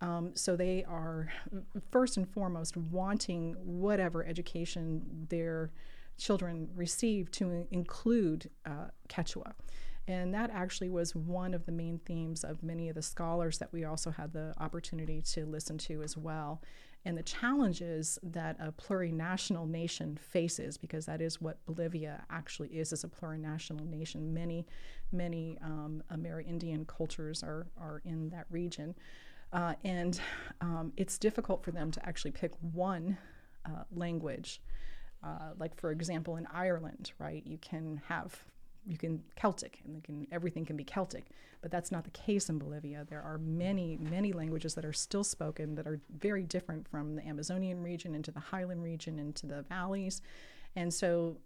Um, 0.00 0.32
so 0.34 0.56
they 0.56 0.84
are 0.84 1.32
first 1.90 2.16
and 2.16 2.28
foremost 2.28 2.76
wanting 2.76 3.54
whatever 3.62 4.26
education 4.26 5.26
their 5.30 5.70
children 6.18 6.68
receive 6.74 7.30
to 7.32 7.66
include 7.70 8.50
uh, 8.66 8.88
Quechua. 9.08 9.52
And 10.08 10.34
that 10.34 10.50
actually 10.50 10.90
was 10.90 11.14
one 11.14 11.54
of 11.54 11.64
the 11.64 11.72
main 11.72 12.00
themes 12.04 12.42
of 12.42 12.62
many 12.62 12.88
of 12.88 12.96
the 12.96 13.02
scholars 13.02 13.58
that 13.58 13.72
we 13.72 13.84
also 13.84 14.10
had 14.10 14.32
the 14.32 14.52
opportunity 14.58 15.22
to 15.22 15.46
listen 15.46 15.78
to 15.78 16.02
as 16.02 16.16
well 16.16 16.60
and 17.04 17.18
the 17.18 17.22
challenges 17.22 18.18
that 18.22 18.56
a 18.60 18.72
plurinational 18.72 19.68
nation 19.68 20.16
faces, 20.16 20.76
because 20.76 21.06
that 21.06 21.20
is 21.20 21.40
what 21.40 21.64
Bolivia 21.66 22.24
actually 22.30 22.68
is, 22.68 22.92
is 22.92 23.04
a 23.04 23.08
plurinational 23.08 23.86
nation. 23.88 24.32
Many, 24.32 24.66
many 25.10 25.58
um, 25.62 26.02
Amerindian 26.12 26.86
cultures 26.86 27.42
are, 27.42 27.66
are 27.76 28.02
in 28.04 28.28
that 28.30 28.46
region. 28.50 28.94
Uh, 29.52 29.74
and 29.84 30.20
um, 30.60 30.92
it's 30.96 31.18
difficult 31.18 31.62
for 31.64 31.72
them 31.72 31.90
to 31.90 32.08
actually 32.08 32.30
pick 32.30 32.52
one 32.72 33.18
uh, 33.66 33.82
language. 33.90 34.62
Uh, 35.22 35.50
like, 35.58 35.74
for 35.74 35.90
example, 35.90 36.36
in 36.36 36.46
Ireland, 36.52 37.12
right, 37.18 37.42
you 37.46 37.58
can 37.58 38.00
have 38.08 38.44
you 38.86 38.98
can 38.98 39.22
Celtic 39.36 39.80
and 39.84 40.02
can, 40.02 40.26
everything 40.32 40.64
can 40.64 40.76
be 40.76 40.84
Celtic, 40.84 41.26
but 41.60 41.70
that's 41.70 41.92
not 41.92 42.04
the 42.04 42.10
case 42.10 42.48
in 42.48 42.58
Bolivia. 42.58 43.06
There 43.08 43.22
are 43.22 43.38
many, 43.38 43.96
many 44.00 44.32
languages 44.32 44.74
that 44.74 44.84
are 44.84 44.92
still 44.92 45.24
spoken 45.24 45.74
that 45.76 45.86
are 45.86 46.00
very 46.18 46.42
different 46.42 46.88
from 46.88 47.14
the 47.14 47.26
Amazonian 47.26 47.82
region 47.82 48.14
into 48.14 48.30
the 48.30 48.40
highland 48.40 48.82
region 48.82 49.18
into 49.18 49.46
the 49.46 49.62
valleys. 49.62 50.22
And 50.74 50.92
so 50.92 51.36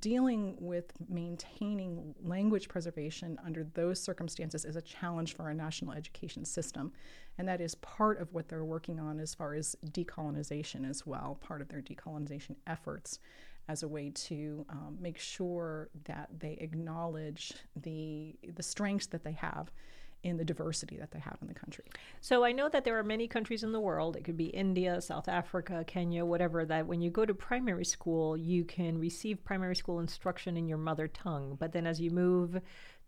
dealing 0.00 0.56
with 0.58 0.92
maintaining 1.08 2.14
language 2.22 2.68
preservation 2.68 3.38
under 3.44 3.64
those 3.74 4.00
circumstances 4.00 4.64
is 4.64 4.76
a 4.76 4.82
challenge 4.82 5.36
for 5.36 5.42
our 5.42 5.54
national 5.54 5.92
education 5.92 6.44
system. 6.44 6.92
And 7.36 7.46
that 7.48 7.60
is 7.60 7.74
part 7.76 8.20
of 8.20 8.32
what 8.32 8.48
they're 8.48 8.64
working 8.64 8.98
on 8.98 9.20
as 9.20 9.34
far 9.34 9.54
as 9.54 9.76
decolonization 9.90 10.88
as 10.88 11.04
well, 11.06 11.38
part 11.40 11.60
of 11.60 11.68
their 11.68 11.82
decolonization 11.82 12.56
efforts 12.66 13.18
as 13.68 13.82
a 13.82 13.88
way 13.88 14.10
to 14.10 14.66
um, 14.68 14.98
make 15.00 15.18
sure 15.18 15.88
that 16.04 16.28
they 16.38 16.56
acknowledge 16.60 17.52
the 17.76 18.36
the 18.54 18.62
strengths 18.62 19.06
that 19.06 19.24
they 19.24 19.32
have 19.32 19.70
in 20.24 20.38
the 20.38 20.44
diversity 20.44 20.96
that 20.96 21.10
they 21.10 21.18
have 21.18 21.36
in 21.42 21.48
the 21.48 21.54
country. 21.54 21.84
So 22.20 22.44
I 22.44 22.52
know 22.52 22.68
that 22.70 22.84
there 22.84 22.98
are 22.98 23.04
many 23.04 23.28
countries 23.28 23.62
in 23.62 23.72
the 23.72 23.80
world, 23.80 24.16
it 24.16 24.24
could 24.24 24.38
be 24.38 24.46
India, 24.46 25.00
South 25.00 25.28
Africa, 25.28 25.84
Kenya, 25.86 26.24
whatever, 26.24 26.64
that 26.64 26.86
when 26.86 27.02
you 27.02 27.10
go 27.10 27.26
to 27.26 27.34
primary 27.34 27.84
school, 27.84 28.36
you 28.36 28.64
can 28.64 28.98
receive 28.98 29.44
primary 29.44 29.76
school 29.76 30.00
instruction 30.00 30.56
in 30.56 30.66
your 30.66 30.78
mother 30.78 31.08
tongue. 31.08 31.56
But 31.60 31.72
then 31.72 31.86
as 31.86 32.00
you 32.00 32.10
move 32.10 32.58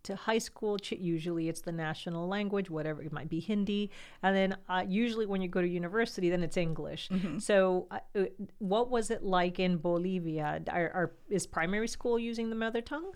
to 0.06 0.16
high 0.16 0.38
school, 0.38 0.76
usually 0.90 1.48
it's 1.48 1.60
the 1.60 1.72
national 1.72 2.26
language, 2.28 2.70
whatever 2.70 3.02
it 3.02 3.12
might 3.12 3.28
be 3.28 3.40
Hindi, 3.40 3.90
and 4.22 4.36
then 4.36 4.56
uh, 4.68 4.84
usually 4.86 5.26
when 5.26 5.40
you 5.40 5.48
go 5.48 5.60
to 5.60 5.68
university, 5.68 6.30
then 6.30 6.42
it's 6.42 6.56
English. 6.56 7.08
Mm-hmm. 7.08 7.38
So, 7.38 7.86
uh, 7.90 7.98
uh, 8.14 8.24
what 8.58 8.90
was 8.90 9.10
it 9.10 9.22
like 9.22 9.58
in 9.58 9.76
Bolivia? 9.76 10.62
Are, 10.70 10.90
are, 10.90 11.12
is 11.28 11.46
primary 11.46 11.88
school 11.88 12.18
using 12.18 12.50
the 12.50 12.56
mother 12.56 12.80
tongue? 12.80 13.12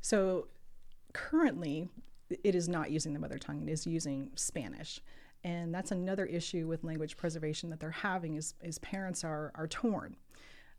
So, 0.00 0.48
currently, 1.12 1.88
it 2.44 2.54
is 2.54 2.68
not 2.68 2.90
using 2.90 3.12
the 3.12 3.20
mother 3.20 3.38
tongue; 3.38 3.62
it 3.62 3.70
is 3.70 3.86
using 3.86 4.30
Spanish. 4.34 5.00
And 5.44 5.72
that's 5.72 5.92
another 5.92 6.26
issue 6.26 6.66
with 6.66 6.82
language 6.82 7.16
preservation 7.16 7.70
that 7.70 7.78
they're 7.78 7.90
having 7.90 8.34
is, 8.34 8.54
is 8.64 8.78
parents 8.78 9.22
are, 9.22 9.52
are 9.54 9.68
torn. 9.68 10.16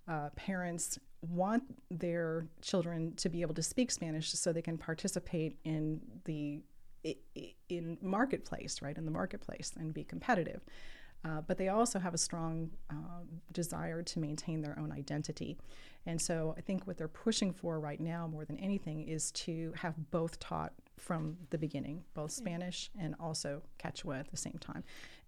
Uh, 0.10 0.30
parents 0.36 1.00
want 1.30 1.64
their 1.90 2.48
children 2.62 3.14
to 3.16 3.30
be 3.30 3.42
able 3.42 3.56
to 3.56 3.64
speak 3.64 3.92
Spanish 3.92 4.32
so 4.32 4.52
they 4.52 4.62
can 4.62 4.78
participate 4.78 5.58
in 5.64 6.02
the 6.26 6.62
in 7.70 7.98
marketplace, 8.02 8.82
right, 8.82 8.98
in 8.98 9.06
the 9.06 9.12
marketplace 9.12 9.72
and 9.78 9.94
be 9.94 10.04
competitive. 10.04 10.62
Uh, 11.26 11.42
but 11.42 11.58
they 11.58 11.70
also 11.70 12.00
have 12.00 12.14
a 12.14 12.18
strong 12.18 12.70
uh, 12.90 13.24
desire 13.52 14.04
to 14.04 14.20
maintain 14.20 14.62
their 14.62 14.78
own 14.78 14.92
identity. 14.92 15.58
And 16.06 16.22
so 16.22 16.54
I 16.58 16.62
think 16.62 16.86
what 16.86 16.98
they're 16.98 17.08
pushing 17.08 17.54
for 17.54 17.80
right 17.80 18.00
now, 18.00 18.28
more 18.28 18.46
than 18.46 18.58
anything, 18.60 19.08
is 19.08 19.32
to 19.32 19.74
have 19.76 19.96
both 20.12 20.40
taught 20.40 20.74
from 21.00 21.38
the 21.50 21.58
beginning, 21.58 22.04
both 22.14 22.32
Spanish 22.32 22.90
and 23.00 23.16
also 23.20 23.62
Quechua 23.80 24.20
at 24.20 24.32
the 24.32 24.38
same 24.38 24.58
time. 24.60 24.84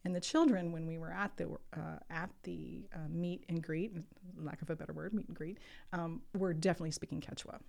And 0.05 0.15
the 0.15 0.21
children, 0.21 0.71
when 0.71 0.87
we 0.87 0.97
were 0.97 1.11
at 1.11 1.35
the 1.37 1.49
uh, 1.73 1.99
at 2.09 2.29
the 2.43 2.87
uh, 2.93 3.09
meet 3.09 3.43
and 3.49 3.61
greet, 3.61 3.93
lack 4.37 4.61
of 4.61 4.69
a 4.69 4.75
better 4.75 4.93
word, 4.93 5.13
meet 5.13 5.27
and 5.27 5.35
greet, 5.35 5.57
um, 5.93 6.21
were 6.33 6.53
definitely 6.53 6.91
speaking 6.91 7.21
Quechua. 7.21 7.59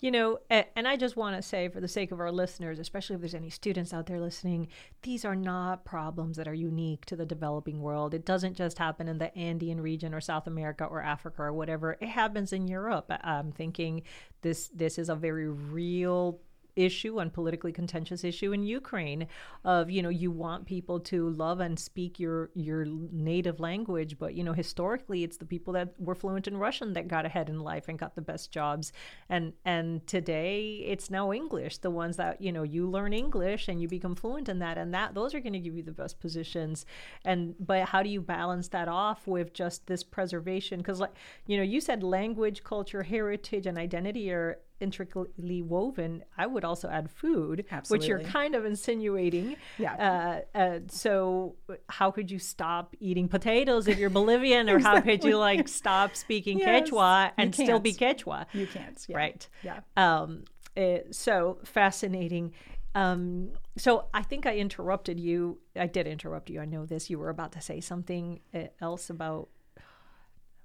You 0.00 0.10
know, 0.10 0.38
and 0.48 0.88
I 0.88 0.96
just 0.96 1.16
want 1.16 1.36
to 1.36 1.42
say, 1.42 1.68
for 1.68 1.80
the 1.80 1.88
sake 1.88 2.12
of 2.12 2.20
our 2.20 2.32
listeners, 2.32 2.78
especially 2.78 3.16
if 3.16 3.20
there's 3.20 3.34
any 3.34 3.50
students 3.50 3.92
out 3.92 4.06
there 4.06 4.18
listening, 4.18 4.68
these 5.02 5.26
are 5.26 5.36
not 5.36 5.84
problems 5.84 6.38
that 6.38 6.48
are 6.48 6.54
unique 6.54 7.04
to 7.06 7.16
the 7.16 7.26
developing 7.26 7.82
world. 7.82 8.14
It 8.14 8.24
doesn't 8.24 8.54
just 8.54 8.78
happen 8.78 9.06
in 9.06 9.18
the 9.18 9.36
Andean 9.36 9.80
region 9.82 10.14
or 10.14 10.20
South 10.22 10.46
America 10.46 10.84
or 10.84 11.02
Africa 11.02 11.42
or 11.42 11.52
whatever. 11.52 11.98
It 12.00 12.08
happens 12.08 12.54
in 12.54 12.68
Europe. 12.68 13.12
I'm 13.22 13.52
thinking 13.52 14.02
this 14.40 14.68
this 14.68 14.98
is 14.98 15.10
a 15.10 15.14
very 15.14 15.48
real 15.48 16.40
issue 16.76 17.18
and 17.18 17.32
politically 17.32 17.72
contentious 17.72 18.24
issue 18.24 18.52
in 18.52 18.62
Ukraine 18.62 19.26
of 19.64 19.90
you 19.90 20.02
know 20.02 20.08
you 20.08 20.30
want 20.30 20.66
people 20.66 21.00
to 21.00 21.30
love 21.30 21.60
and 21.60 21.78
speak 21.78 22.18
your 22.20 22.50
your 22.54 22.84
native 22.84 23.60
language 23.60 24.18
but 24.18 24.34
you 24.34 24.44
know 24.44 24.52
historically 24.52 25.24
it's 25.24 25.36
the 25.36 25.44
people 25.44 25.72
that 25.74 25.94
were 25.98 26.14
fluent 26.14 26.46
in 26.46 26.56
Russian 26.56 26.92
that 26.94 27.08
got 27.08 27.26
ahead 27.26 27.48
in 27.48 27.60
life 27.60 27.88
and 27.88 27.98
got 27.98 28.14
the 28.14 28.20
best 28.20 28.50
jobs. 28.52 28.92
And 29.28 29.52
and 29.64 30.06
today 30.06 30.84
it's 30.86 31.10
now 31.10 31.32
English 31.32 31.78
the 31.78 31.90
ones 31.90 32.16
that 32.16 32.40
you 32.40 32.52
know 32.52 32.62
you 32.62 32.88
learn 32.88 33.12
English 33.12 33.68
and 33.68 33.80
you 33.80 33.88
become 33.88 34.14
fluent 34.14 34.48
in 34.48 34.58
that 34.60 34.78
and 34.78 34.94
that 34.94 35.14
those 35.14 35.34
are 35.34 35.40
going 35.40 35.52
to 35.52 35.58
give 35.58 35.76
you 35.76 35.82
the 35.82 35.92
best 35.92 36.20
positions. 36.20 36.86
And 37.24 37.54
but 37.58 37.88
how 37.88 38.02
do 38.02 38.08
you 38.08 38.20
balance 38.20 38.68
that 38.68 38.88
off 38.88 39.26
with 39.26 39.52
just 39.52 39.86
this 39.86 40.02
preservation? 40.02 40.78
Because 40.78 41.00
like 41.00 41.14
you 41.46 41.56
know 41.56 41.62
you 41.62 41.80
said 41.80 42.02
language 42.02 42.62
culture 42.64 43.02
heritage 43.02 43.66
and 43.66 43.78
identity 43.78 44.30
are 44.30 44.58
intricately 44.80 45.62
woven, 45.62 46.24
I 46.36 46.46
would 46.46 46.64
also 46.64 46.88
add 46.88 47.10
food, 47.10 47.64
Absolutely. 47.70 47.98
which 47.98 48.08
you're 48.08 48.30
kind 48.30 48.54
of 48.54 48.64
insinuating. 48.64 49.56
Yeah. 49.78 50.42
Uh, 50.54 50.58
uh, 50.58 50.78
so, 50.88 51.56
how 51.88 52.10
could 52.10 52.30
you 52.30 52.38
stop 52.38 52.96
eating 53.00 53.28
potatoes 53.28 53.88
if 53.88 53.98
you're 53.98 54.10
Bolivian, 54.10 54.68
or 54.68 54.76
exactly. 54.76 55.00
how 55.00 55.04
could 55.04 55.24
you 55.24 55.38
like 55.38 55.68
stop 55.68 56.16
speaking 56.16 56.58
yes, 56.58 56.88
Quechua 56.90 57.32
and 57.36 57.54
still 57.54 57.80
be 57.80 57.92
Quechua? 57.92 58.46
You 58.52 58.66
can't. 58.66 59.04
Yeah. 59.08 59.16
Right. 59.16 59.48
Yeah. 59.62 59.80
Um, 59.96 60.44
uh, 60.76 60.98
so 61.10 61.58
fascinating. 61.64 62.52
Um, 62.94 63.52
so 63.76 64.06
I 64.12 64.22
think 64.22 64.46
I 64.46 64.56
interrupted 64.56 65.20
you. 65.20 65.58
I 65.76 65.86
did 65.86 66.06
interrupt 66.06 66.50
you. 66.50 66.60
I 66.60 66.64
know 66.64 66.86
this. 66.86 67.08
You 67.08 67.18
were 67.18 67.28
about 67.28 67.52
to 67.52 67.60
say 67.60 67.80
something 67.80 68.40
uh, 68.54 68.64
else 68.80 69.10
about 69.10 69.48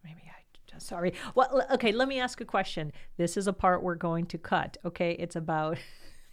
maybe 0.03 0.21
I 0.27 0.34
sorry. 0.77 1.13
Well, 1.33 1.65
okay, 1.71 1.91
let 1.91 2.07
me 2.07 2.19
ask 2.19 2.41
a 2.41 2.45
question. 2.45 2.91
This 3.17 3.37
is 3.37 3.47
a 3.47 3.53
part 3.53 3.83
we're 3.83 3.95
going 3.95 4.25
to 4.27 4.37
cut. 4.37 4.77
Okay, 4.85 5.11
it's 5.13 5.35
about. 5.35 5.77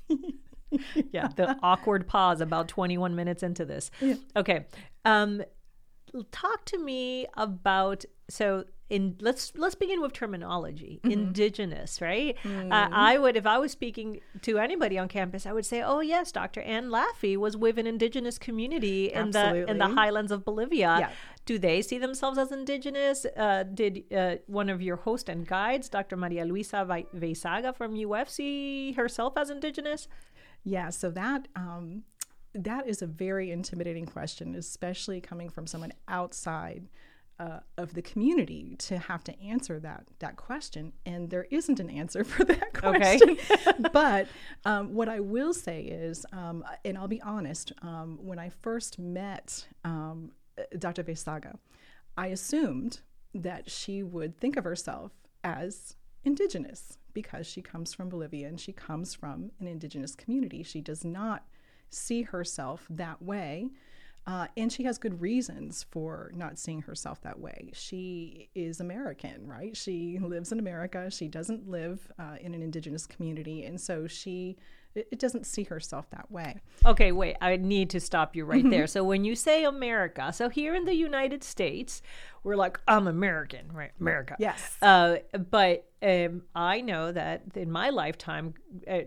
yeah, 1.13 1.29
the 1.37 1.57
awkward 1.63 2.07
pause 2.07 2.41
about 2.41 2.69
21 2.69 3.15
minutes 3.15 3.43
into 3.43 3.65
this. 3.65 3.91
Yeah. 4.01 4.15
Okay. 4.37 4.67
Um, 5.05 5.43
talk 6.31 6.65
to 6.67 6.79
me 6.79 7.27
about 7.37 8.05
so 8.29 8.65
in 8.91 9.17
let's 9.21 9.53
let's 9.57 9.75
begin 9.75 10.03
with 10.03 10.13
terminology 10.13 11.01
mm-hmm. 11.03 11.11
indigenous 11.11 12.01
right 12.03 12.37
mm-hmm. 12.43 12.71
uh, 12.71 12.89
i 12.93 13.17
would 13.17 13.37
if 13.37 13.47
i 13.47 13.57
was 13.57 13.73
speaking 13.73 14.21
to 14.43 14.59
anybody 14.59 14.99
on 14.99 15.09
campus 15.09 15.47
i 15.47 15.53
would 15.53 15.65
say 15.65 15.81
oh 15.83 16.01
yes 16.01 16.31
dr 16.31 16.61
ann 16.61 16.89
laffey 16.89 17.37
was 17.37 17.57
with 17.57 17.79
an 17.79 17.87
indigenous 17.87 18.39
community 18.39 19.11
in 19.11 19.31
the 19.31 19.69
in 19.69 19.79
the 19.79 19.89
highlands 19.89 20.31
of 20.31 20.45
bolivia 20.45 20.97
yeah. 21.01 21.11
Do 21.45 21.59
they 21.59 21.83
see 21.83 21.99
themselves 21.99 22.39
as 22.39 22.53
indigenous 22.53 23.27
uh, 23.37 23.63
did 23.63 24.05
uh, 24.15 24.37
one 24.47 24.69
of 24.69 24.81
your 24.81 24.97
host 24.97 25.29
and 25.29 25.47
guides 25.47 25.89
dr 25.89 26.17
maria 26.17 26.45
luisa 26.45 26.87
veizaga 27.15 27.75
from 27.75 27.95
uf 27.95 28.29
see 28.29 28.93
herself 28.93 29.35
as 29.37 29.51
indigenous 29.51 30.09
yeah 30.65 30.91
so 30.91 31.11
that 31.11 31.49
um, 31.57 32.03
that 32.55 32.87
is 32.87 33.03
a 33.03 33.07
very 33.07 33.51
intimidating 33.51 34.07
question 34.07 34.55
especially 34.55 35.21
coming 35.21 35.49
from 35.49 35.67
someone 35.67 35.93
outside 36.09 36.89
uh, 37.43 37.61
of 37.77 37.95
the 37.95 38.03
community 38.03 38.77
to 38.79 38.99
have 38.99 39.25
to 39.25 39.41
answer 39.41 39.81
that 39.81 40.05
that 40.21 40.37
question, 40.37 40.93
and 41.05 41.31
there 41.31 41.47
isn't 41.51 41.81
an 41.81 41.91
answer 41.91 42.25
for 42.33 42.45
that 42.45 42.73
question. 42.73 43.31
Okay. 43.31 43.73
but 43.93 44.29
um, 44.65 44.95
what 44.95 45.09
I 45.09 45.21
will 45.21 45.53
say 45.53 45.83
is, 45.83 46.25
um, 46.33 46.65
and 46.85 46.97
I'll 46.97 47.09
be 47.09 47.23
honest, 47.23 47.73
um, 47.83 48.19
when 48.23 48.39
I 48.39 48.51
first 48.51 48.99
met 48.99 49.67
um, 49.85 50.33
Dr. 50.79 51.03
Veizaga, 51.03 51.57
I 52.17 52.29
assumed 52.29 53.01
that 53.35 53.71
she 53.71 54.03
would 54.03 54.39
think 54.39 54.57
of 54.57 54.65
herself 54.65 55.13
as 55.43 55.97
indigenous 56.25 56.99
because 57.15 57.47
she 57.47 57.63
comes 57.63 57.95
from 57.95 58.09
Bolivia 58.09 58.49
and 58.49 58.61
she 58.61 58.73
comes 58.73 59.15
from 59.15 59.51
an 59.61 59.67
indigenous 59.67 60.15
community. 60.15 60.63
She 60.63 60.81
does 60.81 61.05
not 61.05 61.45
see 61.91 62.23
herself 62.23 62.87
that 62.91 63.23
way 63.23 63.71
uh, 64.27 64.47
and 64.57 64.73
she 64.73 64.85
has 64.85 64.99
good 64.99 65.21
reasons 65.21 65.85
for 65.91 66.31
not 66.35 66.59
seeing 66.59 66.83
herself 66.83 67.21
that 67.23 67.41
way. 67.41 67.71
She 67.73 68.51
is 68.55 68.79
American, 68.79 69.47
right? 69.47 69.77
She 69.77 70.19
lives 70.21 70.53
in 70.53 70.61
America. 70.61 71.11
She 71.11 71.27
doesn't 71.27 71.69
live 71.69 72.07
uh, 72.19 72.37
in 72.41 72.55
an 72.55 72.63
indigenous 72.63 73.07
community. 73.07 73.65
And 73.65 73.81
so 73.81 74.07
she 74.07 74.57
it, 74.95 75.19
doesn't 75.19 75.47
see 75.47 75.65
herself 75.65 76.09
that 76.11 76.31
way. 76.31 76.57
Okay, 76.85 77.13
wait, 77.13 77.37
I 77.41 77.57
need 77.57 77.91
to 77.91 78.01
stop 78.01 78.37
you 78.37 78.45
right 78.45 78.61
mm-hmm. 78.61 78.71
there. 78.71 78.87
So 78.87 79.05
when 79.05 79.25
you 79.25 79.35
say 79.35 79.65
America, 79.65 80.33
so 80.33 80.49
here 80.49 80.75
in 80.75 80.85
the 80.85 80.95
United 80.95 81.43
States, 81.45 82.03
we're 82.45 82.57
like, 82.57 82.81
I'm 82.89 83.07
American, 83.07 83.71
right? 83.73 83.93
America. 84.01 84.37
Yes. 84.39 84.77
Uh, 84.83 85.17
but 85.51 85.87
um, 86.03 86.43
I 86.55 86.81
know 86.81 87.13
that 87.13 87.43
in 87.55 87.71
my 87.71 87.91
lifetime, 87.91 88.55
uh, 88.89 89.01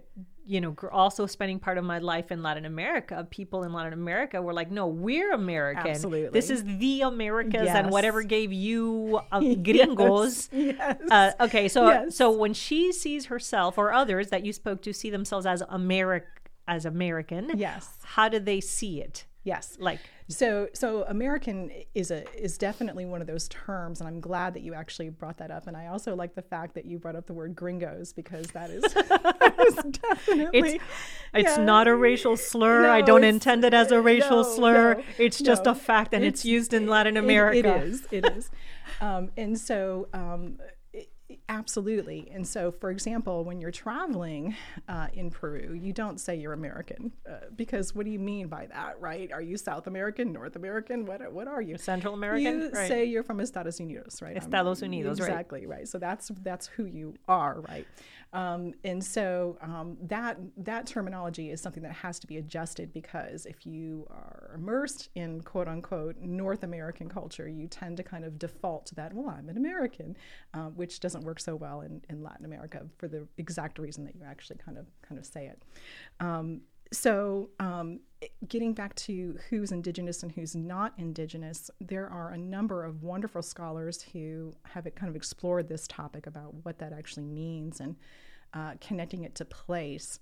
you 0.45 0.61
know, 0.61 0.75
also 0.91 1.25
spending 1.25 1.59
part 1.59 1.77
of 1.77 1.83
my 1.83 1.97
life 1.97 2.31
in 2.31 2.43
Latin 2.43 2.65
America, 2.65 3.27
people 3.29 3.63
in 3.63 3.73
Latin 3.73 3.93
America 3.93 4.41
were 4.41 4.53
like, 4.53 4.71
no, 4.71 4.87
we're 4.87 5.33
American. 5.33 5.87
Absolutely. 5.87 6.29
This 6.29 6.49
is 6.49 6.63
the 6.63 7.01
Americas 7.01 7.65
yes. 7.65 7.75
and 7.75 7.91
whatever 7.91 8.21
gave 8.21 8.53
you 8.53 9.19
uh, 9.31 9.39
gringos. 9.63 10.49
Yes. 10.51 10.99
Uh, 11.09 11.31
okay. 11.41 11.67
So, 11.67 11.87
yes. 11.87 12.15
so 12.15 12.31
when 12.31 12.53
she 12.53 12.91
sees 12.91 13.25
herself 13.25 13.77
or 13.77 13.91
others 13.91 14.29
that 14.29 14.45
you 14.45 14.53
spoke 14.53 14.81
to 14.83 14.93
see 14.93 15.09
themselves 15.09 15.45
as 15.45 15.63
American, 15.67 16.29
as 16.67 16.85
American. 16.85 17.51
Yes. 17.55 17.89
How 18.03 18.29
do 18.29 18.39
they 18.39 18.61
see 18.61 19.01
it? 19.01 19.25
Yes. 19.45 19.77
Like 19.79 19.99
so 20.27 20.67
so 20.73 21.03
American 21.03 21.71
is 21.93 22.09
a 22.09 22.25
is 22.35 22.57
definitely 22.57 23.05
one 23.05 23.21
of 23.21 23.27
those 23.27 23.47
terms 23.47 24.01
and 24.01 24.07
I'm 24.07 24.19
glad 24.19 24.55
that 24.55 24.63
you 24.63 24.73
actually 24.73 25.09
brought 25.09 25.37
that 25.37 25.51
up 25.51 25.67
and 25.67 25.77
I 25.77 25.85
also 25.85 26.15
like 26.15 26.33
the 26.33 26.41
fact 26.41 26.73
that 26.73 26.85
you 26.85 26.97
brought 26.97 27.15
up 27.15 27.27
the 27.27 27.33
word 27.33 27.55
gringos 27.55 28.11
because 28.11 28.47
that 28.47 28.71
is, 28.71 28.81
that 28.93 29.55
is 29.67 29.75
definitely 29.75 30.59
It's 30.59 30.83
it's 31.35 31.57
yeah. 31.57 31.63
not 31.63 31.87
a 31.87 31.95
racial 31.95 32.37
slur. 32.37 32.81
No, 32.83 32.91
I 32.91 33.01
don't 33.01 33.23
intend 33.23 33.63
it 33.63 33.75
as 33.75 33.91
a 33.91 34.01
racial 34.01 34.37
no, 34.37 34.55
slur. 34.55 34.95
No, 34.95 35.03
it's 35.19 35.39
just 35.39 35.67
a 35.67 35.75
fact 35.75 36.15
and 36.15 36.25
it's, 36.25 36.41
it's, 36.41 36.45
used 36.45 36.73
in 36.73 36.87
Latin 36.87 37.15
America. 37.15 37.59
it, 37.59 37.65
it 37.65 37.83
is. 37.83 38.07
It 38.11 38.25
is. 38.25 38.49
Um, 38.99 39.29
and 39.37 39.59
so 39.59 40.07
um, 40.11 40.57
Absolutely. 41.47 42.29
And 42.33 42.45
so, 42.47 42.71
for 42.71 42.89
example, 42.89 43.43
when 43.43 43.61
you're 43.61 43.71
traveling 43.71 44.55
uh, 44.89 45.07
in 45.13 45.29
Peru, 45.29 45.73
you 45.79 45.93
don't 45.93 46.19
say 46.19 46.35
you're 46.35 46.53
American 46.53 47.11
uh, 47.29 47.35
because 47.55 47.93
what 47.93 48.05
do 48.05 48.11
you 48.11 48.17
mean 48.17 48.47
by 48.47 48.65
that, 48.65 48.99
right? 48.99 49.31
Are 49.31 49.41
you 49.41 49.55
South 49.55 49.85
American, 49.85 50.31
North 50.33 50.55
American? 50.55 51.05
What, 51.05 51.31
what 51.31 51.47
are 51.47 51.61
you? 51.61 51.77
Central 51.77 52.15
American? 52.15 52.61
You 52.61 52.71
right. 52.71 52.87
say 52.87 53.05
you're 53.05 53.23
from 53.23 53.39
Estados 53.39 53.79
Unidos, 53.79 54.23
right? 54.23 54.35
Estados 54.35 54.81
Unidos, 54.81 55.19
exactly, 55.19 55.67
right. 55.67 55.79
right. 55.79 55.87
So 55.87 55.99
that's 55.99 56.31
that's 56.41 56.65
who 56.65 56.85
you 56.85 57.13
are, 57.27 57.61
right? 57.61 57.85
Um, 58.35 58.73
and 58.83 59.01
so 59.01 59.57
um, 59.61 59.95
that 60.01 60.37
that 60.57 60.85
terminology 60.85 61.51
is 61.51 61.61
something 61.61 61.81
that 61.83 61.93
has 61.93 62.19
to 62.19 62.27
be 62.27 62.35
adjusted 62.35 62.91
because 62.91 63.45
if 63.45 63.65
you 63.65 64.05
are 64.09 64.51
immersed 64.55 65.09
in 65.15 65.39
quote 65.41 65.69
unquote 65.69 66.17
North 66.19 66.63
American 66.63 67.07
culture, 67.07 67.47
you 67.47 67.67
tend 67.69 67.95
to 67.95 68.03
kind 68.03 68.25
of 68.25 68.37
default 68.37 68.87
to 68.87 68.95
that. 68.95 69.13
Well, 69.13 69.29
I'm 69.29 69.47
an 69.47 69.55
American, 69.55 70.17
uh, 70.53 70.65
which 70.67 70.99
doesn't 70.99 71.23
work 71.23 71.39
so 71.39 71.55
well 71.55 71.79
in, 71.79 72.01
in 72.09 72.21
Latin 72.21 72.43
America 72.43 72.81
for 72.97 73.07
the 73.07 73.25
exact 73.37 73.79
reason 73.79 74.03
that 74.03 74.15
you 74.15 74.23
actually 74.25 74.57
kind 74.57 74.77
of 74.77 74.87
kind 75.01 75.17
of 75.17 75.25
say 75.25 75.45
it. 75.47 75.63
Um, 76.19 76.61
so, 76.91 77.49
um, 77.59 78.01
getting 78.47 78.73
back 78.73 78.95
to 78.95 79.37
who's 79.49 79.71
indigenous 79.71 80.23
and 80.23 80.31
who's 80.31 80.55
not 80.55 80.93
indigenous, 80.97 81.71
there 81.79 82.07
are 82.09 82.31
a 82.31 82.37
number 82.37 82.83
of 82.83 83.01
wonderful 83.01 83.41
scholars 83.41 84.01
who 84.13 84.53
have 84.63 84.87
kind 84.95 85.09
of 85.09 85.15
explored 85.15 85.67
this 85.67 85.87
topic 85.87 86.27
about 86.27 86.53
what 86.63 86.79
that 86.79 86.93
actually 86.93 87.25
means 87.25 87.79
and 87.79 87.95
uh, 88.53 88.73
connecting 88.81 89.23
it 89.23 89.35
to 89.35 89.45
place. 89.45 90.19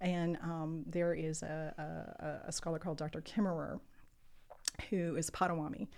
And 0.00 0.36
um, 0.42 0.84
there 0.86 1.14
is 1.14 1.42
a, 1.42 2.42
a, 2.44 2.48
a, 2.48 2.52
scholar 2.52 2.78
called 2.78 2.98
Dr. 2.98 3.22
Kimmerer, 3.22 3.80
who 4.90 5.16
is 5.16 5.30
Potawatomi, 5.30 5.88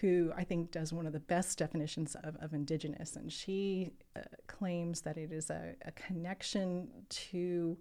who 0.00 0.32
I 0.36 0.44
think 0.44 0.70
does 0.70 0.92
one 0.92 1.06
of 1.06 1.12
the 1.12 1.20
best 1.20 1.58
definitions 1.58 2.14
of, 2.22 2.36
of 2.36 2.52
indigenous. 2.52 3.16
And 3.16 3.32
she 3.32 3.92
uh, 4.16 4.20
claims 4.46 5.00
that 5.02 5.16
it 5.16 5.32
is 5.32 5.48
a, 5.48 5.74
a 5.84 5.92
connection 5.92 6.88
to 7.08 7.78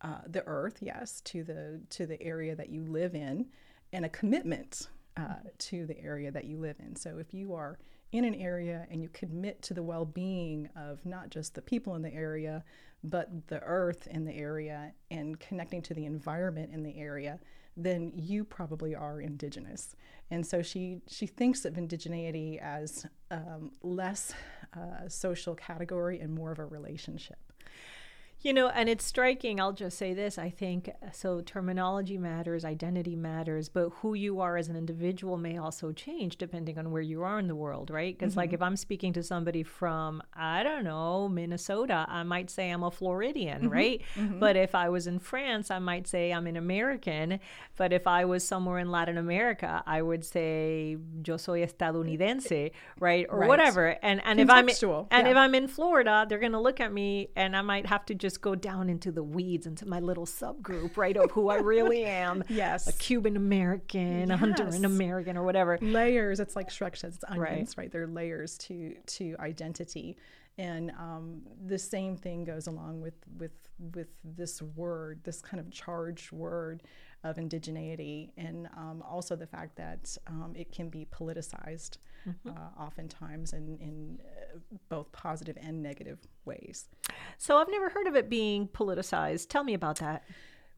uh, 0.00 0.20
the 0.26 0.44
earth, 0.46 0.78
yes, 0.80 1.20
to 1.22 1.42
the 1.42 1.80
to 1.90 2.06
the 2.06 2.20
area 2.22 2.54
that 2.54 2.68
you 2.70 2.84
live 2.84 3.14
in, 3.14 3.46
and 3.92 4.04
a 4.04 4.08
commitment 4.08 4.88
uh, 5.16 5.34
to 5.58 5.86
the 5.86 6.00
area 6.00 6.30
that 6.30 6.44
you 6.44 6.58
live 6.58 6.76
in. 6.78 6.94
So 6.94 7.18
if 7.18 7.34
you 7.34 7.54
are 7.54 7.78
in 8.12 8.24
an 8.24 8.34
area 8.34 8.86
and 8.90 9.02
you 9.02 9.08
commit 9.08 9.60
to 9.62 9.74
the 9.74 9.82
well 9.82 10.04
being 10.04 10.68
of 10.76 11.04
not 11.04 11.30
just 11.30 11.54
the 11.54 11.62
people 11.62 11.94
in 11.96 12.02
the 12.02 12.14
area, 12.14 12.64
but 13.04 13.48
the 13.48 13.60
earth 13.62 14.06
in 14.06 14.24
the 14.24 14.34
area 14.34 14.92
and 15.10 15.38
connecting 15.40 15.82
to 15.82 15.94
the 15.94 16.06
environment 16.06 16.70
in 16.72 16.82
the 16.82 16.96
area, 16.96 17.38
then 17.76 18.12
you 18.14 18.44
probably 18.44 18.94
are 18.94 19.20
indigenous. 19.20 19.94
And 20.30 20.46
so 20.46 20.62
she, 20.62 21.00
she 21.06 21.26
thinks 21.26 21.64
of 21.64 21.74
indigeneity 21.74 22.58
as 22.60 23.06
um, 23.30 23.72
less 23.82 24.32
uh, 24.76 25.08
social 25.08 25.54
category 25.54 26.20
and 26.20 26.34
more 26.34 26.50
of 26.50 26.58
a 26.58 26.64
relationship. 26.64 27.47
You 28.40 28.52
know, 28.52 28.68
and 28.68 28.88
it's 28.88 29.04
striking. 29.04 29.60
I'll 29.60 29.72
just 29.72 29.98
say 29.98 30.14
this. 30.14 30.38
I 30.38 30.48
think 30.48 30.90
so. 31.12 31.40
Terminology 31.40 32.18
matters, 32.18 32.64
identity 32.64 33.16
matters, 33.16 33.68
but 33.68 33.88
who 34.00 34.14
you 34.14 34.40
are 34.40 34.56
as 34.56 34.68
an 34.68 34.76
individual 34.76 35.36
may 35.36 35.58
also 35.58 35.90
change 35.90 36.36
depending 36.36 36.78
on 36.78 36.92
where 36.92 37.02
you 37.02 37.24
are 37.24 37.40
in 37.40 37.48
the 37.48 37.56
world, 37.56 37.90
right? 37.90 38.16
Because, 38.16 38.32
mm-hmm. 38.32 38.40
like, 38.40 38.52
if 38.52 38.62
I'm 38.62 38.76
speaking 38.76 39.12
to 39.14 39.24
somebody 39.24 39.64
from, 39.64 40.22
I 40.34 40.62
don't 40.62 40.84
know, 40.84 41.28
Minnesota, 41.28 42.06
I 42.08 42.22
might 42.22 42.48
say 42.48 42.70
I'm 42.70 42.84
a 42.84 42.92
Floridian, 42.92 43.62
mm-hmm. 43.62 43.68
right? 43.70 44.02
Mm-hmm. 44.14 44.38
But 44.38 44.56
if 44.56 44.72
I 44.72 44.88
was 44.88 45.08
in 45.08 45.18
France, 45.18 45.72
I 45.72 45.80
might 45.80 46.06
say 46.06 46.32
I'm 46.32 46.46
an 46.46 46.56
American. 46.56 47.40
But 47.76 47.92
if 47.92 48.06
I 48.06 48.24
was 48.24 48.46
somewhere 48.46 48.78
in 48.78 48.92
Latin 48.92 49.18
America, 49.18 49.82
I 49.84 50.00
would 50.00 50.24
say 50.24 50.96
yo 51.26 51.38
soy 51.38 51.66
estadounidense, 51.66 52.70
right? 53.00 53.26
Or 53.28 53.40
right. 53.40 53.48
whatever. 53.48 53.96
And 54.00 54.22
and 54.24 54.38
if 54.38 54.48
I'm 54.48 54.68
and 54.68 54.78
yeah. 54.78 55.28
if 55.28 55.36
I'm 55.36 55.56
in 55.56 55.66
Florida, 55.66 56.24
they're 56.28 56.38
going 56.38 56.52
to 56.52 56.60
look 56.60 56.80
at 56.80 56.92
me 56.92 57.30
and 57.34 57.56
I 57.56 57.62
might 57.62 57.86
have 57.86 58.06
to 58.06 58.14
just 58.14 58.27
just 58.28 58.42
go 58.42 58.54
down 58.54 58.90
into 58.90 59.10
the 59.10 59.22
weeds 59.22 59.66
into 59.66 59.86
my 59.86 60.00
little 60.00 60.26
subgroup, 60.26 60.98
right, 60.98 61.16
of 61.16 61.30
who 61.30 61.48
I 61.48 61.56
really 61.56 62.04
am. 62.04 62.44
yes. 62.50 62.86
A 62.86 62.92
Cuban 62.92 63.36
American, 63.36 64.28
yes. 64.28 64.30
a 64.30 64.44
Honduran 64.44 64.84
American, 64.84 65.38
or 65.38 65.44
whatever. 65.44 65.78
Layers. 65.80 66.38
It's 66.38 66.54
like 66.54 66.68
Shrek 66.68 66.96
says, 66.96 67.14
it's 67.14 67.24
onions, 67.26 67.76
right? 67.78 67.84
right? 67.84 67.92
They're 67.92 68.06
layers 68.06 68.58
to 68.58 68.94
to 68.94 69.34
identity. 69.40 70.18
And 70.58 70.90
um, 70.98 71.42
the 71.66 71.78
same 71.78 72.16
thing 72.16 72.44
goes 72.44 72.66
along 72.66 73.00
with 73.00 73.14
with 73.38 73.52
with 73.94 74.08
this 74.22 74.60
word, 74.60 75.20
this 75.24 75.40
kind 75.40 75.58
of 75.58 75.70
charged 75.70 76.30
word 76.30 76.82
of 77.24 77.36
indigeneity, 77.36 78.30
and 78.36 78.68
um, 78.76 79.02
also 79.08 79.36
the 79.36 79.46
fact 79.46 79.76
that 79.76 80.16
um, 80.26 80.52
it 80.54 80.70
can 80.70 80.90
be 80.90 81.06
politicized 81.06 81.96
mm-hmm. 82.28 82.48
uh, 82.48 82.82
oftentimes 82.82 83.52
in, 83.52 83.78
in 83.80 84.20
uh, 84.54 84.58
both 84.88 85.10
positive 85.12 85.56
and 85.60 85.82
negative 85.82 86.18
ways. 86.44 86.86
So 87.36 87.58
I've 87.58 87.70
never 87.70 87.88
heard 87.88 88.06
of 88.06 88.16
it 88.16 88.28
being 88.28 88.68
politicized. 88.68 89.48
Tell 89.48 89.64
me 89.64 89.74
about 89.74 89.98
that. 89.98 90.24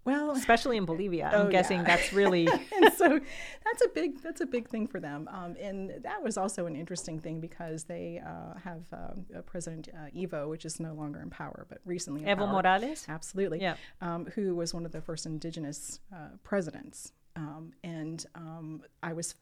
Well, 0.05 0.31
especially 0.31 0.77
in 0.77 0.87
Bolivia, 0.87 1.31
I'm 1.35 1.47
oh, 1.47 1.51
guessing 1.51 1.81
yeah. 1.81 1.85
that's 1.85 2.13
really 2.13 2.47
and 2.77 2.93
so 2.95 3.21
that's 3.65 3.83
a 3.85 3.89
big 3.95 4.23
that's 4.23 4.41
a 4.41 4.47
big 4.47 4.69
thing 4.69 4.87
for 4.87 4.99
them. 4.99 5.29
Um, 5.31 5.57
and 5.61 6.03
that 6.03 6.23
was 6.23 6.37
also 6.37 6.67
an 6.67 6.75
interesting 6.75 7.19
thing 7.19 7.41
because 7.41 7.85
they 7.85 8.21
uh, 8.25 8.59
have 8.59 8.83
uh, 8.93 9.43
President 9.43 9.89
uh, 9.95 10.11
Evo, 10.17 10.49
which 10.49 10.65
is 10.65 10.81
no 10.81 10.95
longer 10.95 11.21
in 11.21 11.31
power, 11.31 11.67
but 11.69 11.79
recently 11.85 12.23
Evo 12.23 12.39
power. 12.39 12.63
Morales, 12.63 13.05
absolutely, 13.09 13.61
yeah, 13.61 13.77
um, 14.01 14.27
who 14.35 14.55
was 14.55 14.73
one 14.73 14.87
of 14.87 14.93
the 14.93 15.01
first 15.01 15.27
indigenous 15.27 16.01
uh, 16.15 16.29
presidents. 16.43 17.13
Um, 17.37 17.73
and 17.85 18.25
um, 18.35 18.83
I 19.03 19.13
was 19.13 19.35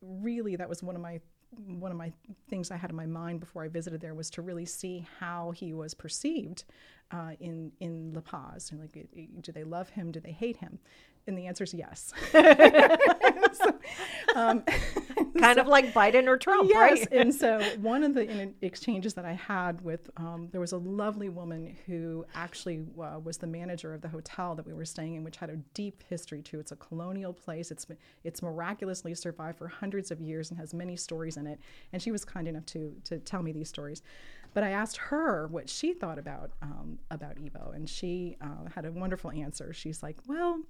really 0.00 0.56
that 0.56 0.68
was 0.68 0.82
one 0.82 0.94
of 0.94 1.02
my 1.02 1.20
one 1.50 1.90
of 1.90 1.96
my 1.96 2.12
things 2.48 2.70
I 2.70 2.76
had 2.76 2.90
in 2.90 2.96
my 2.96 3.06
mind 3.06 3.40
before 3.40 3.64
I 3.64 3.68
visited 3.68 4.00
there 4.00 4.14
was 4.14 4.30
to 4.30 4.42
really 4.42 4.66
see 4.66 5.06
how 5.20 5.52
he 5.52 5.72
was 5.72 5.94
perceived 5.94 6.64
uh, 7.10 7.32
in 7.40 7.72
in 7.80 8.12
La 8.12 8.20
Paz. 8.20 8.70
And 8.70 8.80
like, 8.80 9.06
do 9.40 9.52
they 9.52 9.64
love 9.64 9.90
him? 9.90 10.12
Do 10.12 10.20
they 10.20 10.32
hate 10.32 10.58
him? 10.58 10.78
And 11.26 11.36
the 11.36 11.46
answer 11.46 11.64
is 11.64 11.74
yes. 11.74 12.12
so, 12.32 13.74
um, 14.34 14.62
kind 15.38 15.56
so, 15.56 15.62
of 15.62 15.66
like 15.66 15.92
Biden 15.92 16.28
or 16.28 16.36
Trump, 16.36 16.68
yes. 16.68 16.78
right? 16.78 17.08
and 17.12 17.34
so 17.34 17.60
one 17.80 18.04
of 18.04 18.14
the 18.14 18.52
exchanges 18.62 19.14
that 19.14 19.24
I 19.24 19.32
had 19.32 19.80
with 19.80 20.08
um, 20.16 20.48
there 20.52 20.60
was 20.60 20.72
a 20.72 20.78
lovely 20.78 21.28
woman 21.28 21.76
who 21.86 22.24
actually 22.34 22.84
uh, 23.00 23.18
was 23.22 23.38
the 23.38 23.46
manager 23.46 23.94
of 23.94 24.02
the 24.02 24.08
hotel 24.08 24.54
that 24.54 24.66
we 24.66 24.72
were 24.72 24.84
staying 24.84 25.14
in, 25.16 25.24
which 25.24 25.36
had 25.36 25.50
a 25.50 25.56
deep 25.74 26.02
history 26.08 26.42
too. 26.42 26.60
It's 26.60 26.72
a 26.72 26.76
colonial 26.76 27.32
place. 27.32 27.70
It's 27.70 27.86
it's 28.24 28.42
miraculously 28.42 29.14
survived 29.14 29.58
for 29.58 29.68
hundreds 29.68 30.10
of 30.10 30.20
years 30.20 30.50
and 30.50 30.60
has 30.60 30.74
many 30.74 30.96
stories 30.96 31.36
in 31.36 31.46
it. 31.46 31.60
And 31.92 32.00
she 32.00 32.12
was 32.12 32.24
kind 32.24 32.46
enough 32.46 32.66
to 32.66 32.94
to 33.04 33.18
tell 33.18 33.42
me 33.42 33.52
these 33.52 33.68
stories. 33.68 34.02
But 34.54 34.64
I 34.64 34.70
asked 34.70 34.96
her 34.96 35.48
what 35.48 35.68
she 35.68 35.92
thought 35.92 36.18
about 36.18 36.52
um, 36.62 36.98
about 37.10 37.36
Evo, 37.36 37.74
and 37.74 37.88
she 37.88 38.36
uh, 38.40 38.70
had 38.74 38.86
a 38.86 38.92
wonderful 38.92 39.30
answer. 39.30 39.72
She's 39.74 40.02
like, 40.02 40.16
"Well, 40.26 40.60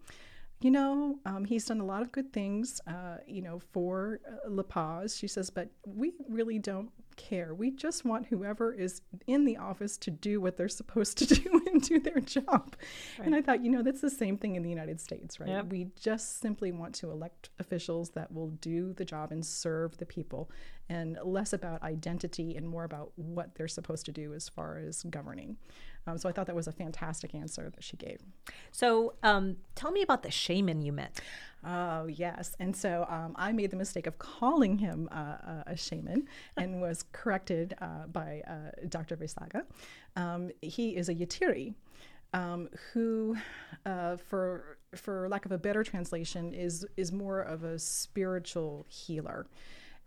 you 0.61 0.71
know, 0.71 1.19
um, 1.27 1.45
he's 1.45 1.67
done 1.67 1.81
a 1.81 1.85
lot 1.85 2.03
of 2.03 2.13
good 2.13 2.33
things, 2.33 2.81
uh, 2.87 3.19
you 3.27 3.43
know, 3.43 3.61
for 3.73 4.21
uh, 4.27 4.51
La 4.51 4.63
Paz." 4.63 5.17
She 5.17 5.29
says, 5.29 5.51
"But 5.51 5.71
we 5.87 6.15
really 6.29 6.59
don't 6.59 6.91
care. 7.17 7.55
We 7.55 7.71
just 7.71 8.05
want 8.05 8.27
whoever 8.27 8.73
is 8.73 9.01
in 9.27 9.45
the 9.45 9.57
office 9.57 9.97
to 9.99 10.11
do 10.11 10.41
what 10.41 10.57
they're 10.57 10.69
supposed 10.69 11.19
to 11.19 11.27
do 11.35 11.63
and 11.67 11.83
do 11.83 11.99
their 11.99 12.21
job. 12.21 12.77
Right. 13.19 13.27
And 13.27 13.35
I 13.35 13.43
thought, 13.43 13.65
you 13.65 13.71
know, 13.71 13.83
that's 13.83 14.01
the 14.01 14.11
same 14.11 14.37
thing 14.37 14.55
in 14.55 14.63
the 14.63 14.71
United 14.71 15.01
States, 15.01 15.41
right? 15.41 15.49
Yep. 15.49 15.67
We 15.71 15.89
just 15.99 16.41
simply 16.41 16.73
want 16.73 16.95
to 16.97 17.11
elect 17.11 17.51
officials 17.59 18.11
that 18.11 18.33
will 18.33 18.51
do 18.51 18.93
the 18.93 19.05
job 19.05 19.33
and 19.33 19.45
serve 19.45 19.97
the 19.97 20.07
people, 20.07 20.51
and 20.89 21.19
less 21.25 21.53
about 21.53 21.83
identity 21.83 22.57
and 22.57 22.69
more 22.69 22.85
about 22.85 23.13
what 23.17 23.55
they're 23.55 23.69
supposed 23.69 24.07
to 24.07 24.13
do 24.13 24.35
as 24.35 24.49
far 24.49 24.79
as 24.79 25.03
governing. 25.05 25.57
Um, 26.07 26.19
so 26.19 26.29
I 26.29 26.33
thought 26.33 26.47
that 26.47 26.57
was 26.57 26.69
a 26.69 26.73
fantastic 26.73 27.35
answer 27.35 27.71
that 27.71 27.83
she 27.83 27.97
gave. 27.97 28.21
So 28.71 29.15
um, 29.23 29.57
tell 29.75 29.91
me 29.91 30.03
about 30.03 30.23
the 30.23 30.31
shaman 30.31 30.83
you 30.83 30.93
met. 30.93 31.21
Oh, 31.65 32.07
yes. 32.07 32.55
And 32.61 32.77
so 32.77 33.07
um, 33.09 33.35
I 33.37 33.53
made 33.53 33.71
the 33.71 33.77
mistake 33.77 34.07
of 34.07 34.19
calling 34.19 34.79
him 34.79 35.09
uh, 35.11 35.63
a 35.67 35.77
shaman 35.77 36.29
and 36.57 36.81
was 36.81 37.05
corrected 37.13 37.75
uh, 37.81 38.07
by 38.07 38.43
uh, 38.47 38.87
Dr. 38.89 39.17
Veizaga. 39.17 39.65
Um, 40.15 40.51
he 40.63 40.97
is 40.97 41.09
a 41.09 41.15
Yatiri. 41.15 41.75
Um, 42.33 42.69
who, 42.93 43.37
uh, 43.87 44.17
for 44.17 44.79
for 44.95 45.29
lack 45.29 45.47
of 45.47 45.53
a 45.53 45.59
better 45.59 45.83
translation, 45.85 46.53
is 46.53 46.85
is 46.97 47.11
more 47.11 47.41
of 47.41 47.63
a 47.63 47.79
spiritual 47.79 48.85
healer. 48.89 49.47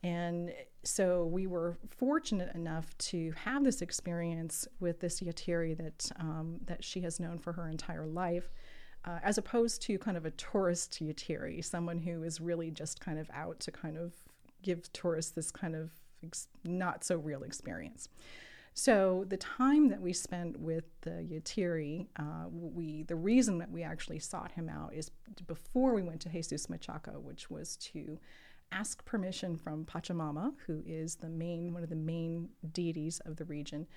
And 0.03 0.53
so 0.83 1.25
we 1.25 1.45
were 1.47 1.77
fortunate 1.89 2.55
enough 2.55 2.97
to 2.97 3.33
have 3.43 3.63
this 3.63 3.81
experience 3.81 4.67
with 4.79 4.99
this 4.99 5.19
Yatiri 5.19 5.77
that 5.77 6.11
um, 6.19 6.59
that 6.65 6.83
she 6.83 7.01
has 7.01 7.19
known 7.19 7.37
for 7.37 7.51
her 7.53 7.67
entire 7.67 8.05
life, 8.05 8.53
uh, 9.03 9.19
as 9.23 9.37
opposed 9.37 9.81
to 9.83 9.97
kind 9.97 10.15
of 10.15 10.25
a 10.25 10.31
tourist 10.31 10.99
Yatiri, 11.01 11.63
someone 11.63 11.97
who 11.97 12.23
is 12.23 12.39
really 12.39 12.71
just 12.71 13.01
kind 13.01 13.19
of 13.19 13.29
out 13.33 13.59
to 13.61 13.71
kind 13.71 13.97
of 13.97 14.13
give 14.61 14.91
tourists 14.93 15.31
this 15.31 15.51
kind 15.51 15.75
of 15.75 15.91
ex- 16.23 16.47
not 16.63 17.03
so 17.03 17.17
real 17.17 17.43
experience. 17.43 18.07
So 18.73 19.25
the 19.27 19.35
time 19.35 19.89
that 19.89 19.99
we 20.01 20.13
spent 20.13 20.57
with 20.57 20.85
the 21.01 21.27
Yatiri, 21.29 22.07
uh, 22.15 22.47
we 22.49 23.03
the 23.03 23.15
reason 23.15 23.57
that 23.57 23.69
we 23.69 23.83
actually 23.83 24.19
sought 24.19 24.53
him 24.53 24.69
out 24.69 24.93
is 24.93 25.11
before 25.45 25.93
we 25.93 26.03
went 26.03 26.21
to 26.21 26.29
Jesus 26.29 26.67
Machaca, 26.67 27.19
which 27.21 27.49
was 27.49 27.75
to 27.77 28.17
ask 28.71 29.03
permission 29.05 29.55
from 29.57 29.85
Pachamama, 29.85 30.53
who 30.65 30.81
is 30.85 31.15
the 31.15 31.29
main 31.29 31.73
one 31.73 31.83
of 31.83 31.89
the 31.89 31.95
main 31.95 32.49
deities 32.73 33.19
of 33.25 33.35
the 33.35 33.45
region, 33.45 33.87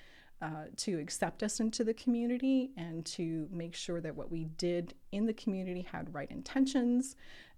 uh, 0.41 0.65
to 0.77 0.99
accept 0.99 1.43
us 1.43 1.59
into 1.59 1.83
the 1.83 1.93
community 1.93 2.71
and 2.77 3.05
to 3.05 3.47
make 3.51 3.75
sure 3.75 4.01
that 4.01 4.15
what 4.15 4.31
we 4.31 4.45
did 4.57 4.93
in 5.11 5.25
the 5.25 5.33
community 5.33 5.87
had 5.89 6.13
right 6.13 6.29
intentions 6.29 7.15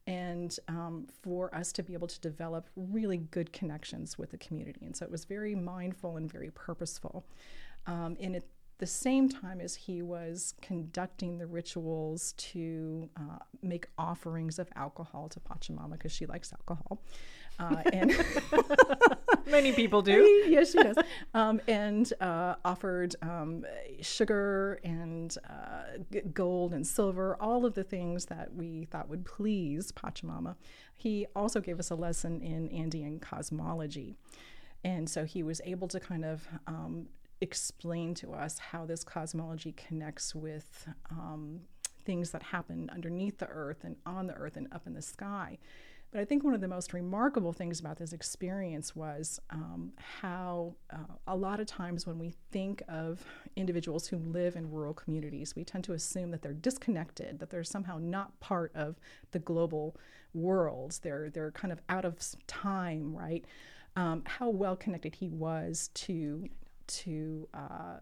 and 0.08 0.60
um, 0.68 1.08
for 1.24 1.54
us 1.56 1.72
to 1.72 1.82
be 1.82 1.94
able 1.94 2.08
to 2.08 2.20
develop 2.20 2.70
really 2.76 3.18
good 3.18 3.52
connections 3.52 4.18
with 4.18 4.30
the 4.30 4.38
community. 4.38 4.86
And 4.86 4.96
so 4.96 5.04
it 5.04 5.12
was 5.12 5.26
very 5.26 5.56
mindful 5.56 6.18
and 6.18 6.32
very 6.32 6.52
purposeful. 6.52 7.26
Um, 7.88 8.16
and 8.20 8.36
at 8.36 8.44
the 8.78 8.86
same 8.86 9.30
time 9.30 9.62
as 9.62 9.76
he 9.76 10.02
was 10.02 10.54
conducting 10.62 11.38
the 11.38 11.48
rituals 11.48 12.34
to 12.34 13.10
uh, 13.18 13.38
make 13.62 13.88
offerings 13.98 14.60
of 14.60 14.68
alcohol 14.76 15.30
to 15.30 15.40
Pachamama 15.40 15.94
because 15.94 16.12
she 16.12 16.26
likes 16.26 16.52
alcohol. 16.52 17.02
Uh, 17.58 17.82
and 17.94 18.14
many 19.48 19.72
people 19.72 20.02
do. 20.02 20.22
yes, 20.48 20.72
she 20.72 20.84
does. 20.84 20.98
Um, 21.34 21.62
and 21.68 22.12
uh, 22.20 22.56
offered 22.66 23.16
um, 23.22 23.66
sugar 24.02 24.80
and 24.84 25.38
uh, 25.50 26.20
gold 26.34 26.74
and 26.74 26.86
silver, 26.86 27.38
all 27.40 27.66
of 27.66 27.76
the 27.76 27.84
things 27.84 28.26
that 28.26 28.54
we 28.54 28.86
thought 28.86 29.08
would 29.08 29.26
please 29.26 29.92
Pachamama. 29.94 30.56
He 30.96 31.28
also 31.36 31.62
gave 31.62 31.80
us 31.80 31.90
a 31.90 31.96
lesson 31.96 32.42
in 32.42 32.68
Andean 32.70 33.20
cosmology. 33.20 34.16
And 34.84 35.10
so 35.10 35.26
he 35.26 35.42
was 35.44 35.62
able 35.66 35.88
to 35.88 36.00
kind 36.00 36.24
of 36.24 36.48
um, 36.68 37.08
explain 37.42 38.14
to 38.16 38.34
us 38.34 38.60
how 38.60 38.86
this 38.86 39.04
cosmology 39.04 39.74
connects 39.74 40.34
with 40.34 40.88
um, 41.12 41.62
things 42.06 42.32
that 42.32 42.44
happen 42.44 42.90
underneath 42.94 43.38
the 43.40 43.48
earth 43.48 43.84
and 43.84 43.96
on 44.06 44.28
the 44.28 44.34
earth 44.34 44.58
and 44.58 44.68
up 44.72 44.88
in 44.88 44.94
the 44.94 45.02
sky. 45.02 45.58
But 46.12 46.22
I 46.22 46.26
think 46.26 46.46
one 46.46 46.54
of 46.54 46.62
the 46.62 46.68
most 46.68 46.94
remarkable 46.94 47.52
things 47.52 47.80
about 47.80 47.98
this 47.98 48.14
experience 48.14 48.96
was 48.96 49.40
um, 49.50 49.92
how 50.22 50.76
uh, 50.90 51.16
a 51.28 51.36
lot 51.36 51.60
of 51.60 51.68
times 51.68 52.08
when 52.08 52.18
we 52.18 52.34
think 52.52 52.82
of 52.88 53.26
individuals 53.58 54.08
who 54.08 54.18
live 54.18 54.56
in 54.56 54.72
rural 54.72 54.94
communities, 54.94 55.56
we 55.58 55.66
tend 55.66 55.84
to 55.86 55.94
assume 55.94 56.32
that 56.32 56.42
they're 56.42 56.54
disconnected, 56.54 57.40
that 57.40 57.50
they're 57.50 57.66
somehow 57.66 57.98
not 57.98 58.40
part 58.40 58.72
of 58.76 58.96
the 59.32 59.40
global 59.40 59.98
world. 60.34 61.00
They're 61.02 61.30
they're 61.30 61.52
kind 61.52 61.74
of 61.74 61.82
out 61.90 62.06
of 62.06 62.18
time, 62.48 63.14
right? 63.14 63.44
um, 63.96 64.24
how 64.26 64.50
well 64.50 64.76
connected 64.76 65.16
he 65.16 65.30
was 65.30 65.90
to 65.94 66.48
to 66.88 67.48
uh, 67.54 68.00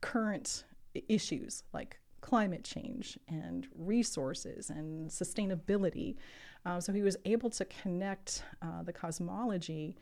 current 0.00 0.64
issues 1.08 1.64
like 1.72 1.98
climate 2.20 2.64
change 2.64 3.18
and 3.28 3.68
resources 3.74 4.70
and 4.70 5.08
sustainability. 5.10 6.16
Um, 6.64 6.80
so 6.80 6.92
he 6.92 7.02
was 7.02 7.16
able 7.24 7.50
to 7.50 7.64
connect 7.66 8.42
uh, 8.62 8.82
the 8.82 8.92
cosmology 8.92 9.96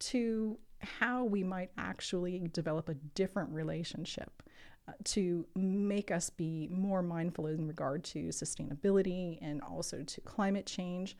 to 0.00 0.58
how 0.80 1.24
we 1.24 1.42
might 1.42 1.70
actually 1.78 2.48
develop 2.52 2.88
a 2.88 2.94
different 3.14 3.50
relationship 3.50 4.42
uh, 4.88 4.92
to 5.04 5.46
make 5.54 6.10
us 6.10 6.30
be 6.30 6.68
more 6.70 7.02
mindful 7.02 7.46
in 7.46 7.66
regard 7.66 8.02
to 8.04 8.28
sustainability 8.28 9.38
and 9.40 9.62
also 9.62 10.02
to 10.02 10.20
climate 10.22 10.66
change. 10.66 11.16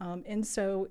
Um, 0.00 0.24
and 0.26 0.44
so, 0.46 0.88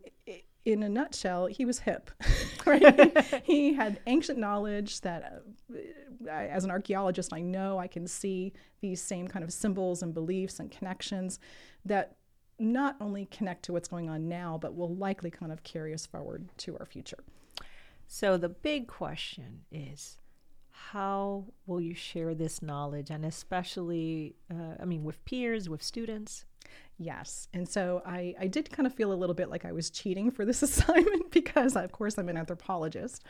in 0.66 0.84
a 0.84 0.90
nutshell, 0.90 1.48
he 1.48 1.66
was 1.66 1.80
hip. 1.80 2.12
Right? 2.68 3.44
he 3.44 3.74
had 3.74 4.00
ancient 4.08 4.40
knowledge 4.40 5.02
that, 5.02 5.44
uh, 5.74 6.30
I, 6.32 6.46
as 6.48 6.64
an 6.64 6.72
archaeologist, 6.72 7.34
I 7.34 7.42
know 7.42 7.78
I 7.78 7.88
can 7.88 8.08
see 8.08 8.54
these 8.82 9.02
same 9.02 9.28
kind 9.28 9.44
of 9.44 9.52
symbols 9.52 10.02
and 10.02 10.14
beliefs 10.14 10.60
and 10.60 10.72
connections 10.72 11.40
that 11.86 12.16
not 12.60 12.96
only 13.02 13.26
connect 13.26 13.64
to 13.66 13.74
what's 13.74 13.88
going 13.88 14.10
on 14.10 14.30
now, 14.30 14.58
but 14.62 14.76
will 14.76 14.96
likely 14.96 15.30
kind 15.32 15.52
of 15.52 15.64
carry 15.64 15.94
us 15.94 16.06
forward 16.06 16.48
to 16.58 16.78
our 16.78 16.86
future. 16.86 17.24
So 18.08 18.38
the 18.38 18.50
big 18.50 18.88
question 18.88 19.62
is 19.72 20.20
how 20.92 21.46
will 21.66 21.80
you 21.80 21.94
share 21.94 22.34
this 22.34 22.62
knowledge 22.62 23.10
and 23.10 23.24
especially 23.24 24.36
uh, 24.52 24.76
i 24.82 24.86
mean 24.86 25.04
with 25.04 25.24
peers 25.24 25.70
with 25.70 25.82
students 25.84 26.46
yes 26.98 27.48
and 27.54 27.68
so 27.68 28.02
I, 28.06 28.36
I 28.40 28.48
did 28.48 28.70
kind 28.72 28.86
of 28.86 28.94
feel 28.94 29.12
a 29.12 29.16
little 29.16 29.34
bit 29.34 29.50
like 29.50 29.66
i 29.66 29.72
was 29.72 29.90
cheating 29.90 30.32
for 30.32 30.46
this 30.46 30.62
assignment 30.68 31.32
because 31.32 31.76
of 31.76 31.92
course 31.92 32.18
i'm 32.18 32.30
an 32.30 32.38
anthropologist 32.38 33.24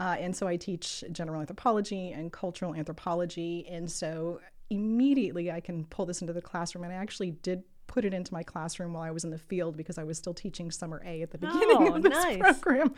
uh, 0.00 0.16
and 0.18 0.34
so 0.34 0.46
i 0.46 0.56
teach 0.56 1.04
general 1.12 1.40
anthropology 1.40 2.12
and 2.12 2.32
cultural 2.32 2.74
anthropology 2.74 3.66
and 3.68 3.90
so 3.90 4.40
immediately 4.70 5.50
i 5.50 5.60
can 5.60 5.84
pull 5.86 6.06
this 6.06 6.20
into 6.20 6.32
the 6.32 6.42
classroom 6.42 6.84
and 6.84 6.92
i 6.92 6.96
actually 6.96 7.30
did 7.30 7.62
put 7.88 8.04
it 8.04 8.14
into 8.14 8.32
my 8.32 8.44
classroom 8.44 8.92
while 8.92 9.02
I 9.02 9.10
was 9.10 9.24
in 9.24 9.30
the 9.30 9.38
field 9.38 9.76
because 9.76 9.98
I 9.98 10.04
was 10.04 10.16
still 10.16 10.34
teaching 10.34 10.70
summer 10.70 11.02
A 11.04 11.22
at 11.22 11.32
the 11.32 11.38
beginning 11.38 11.88
oh, 11.88 11.94
of 11.96 12.02
this 12.02 12.12
nice. 12.12 12.58
program. 12.60 12.94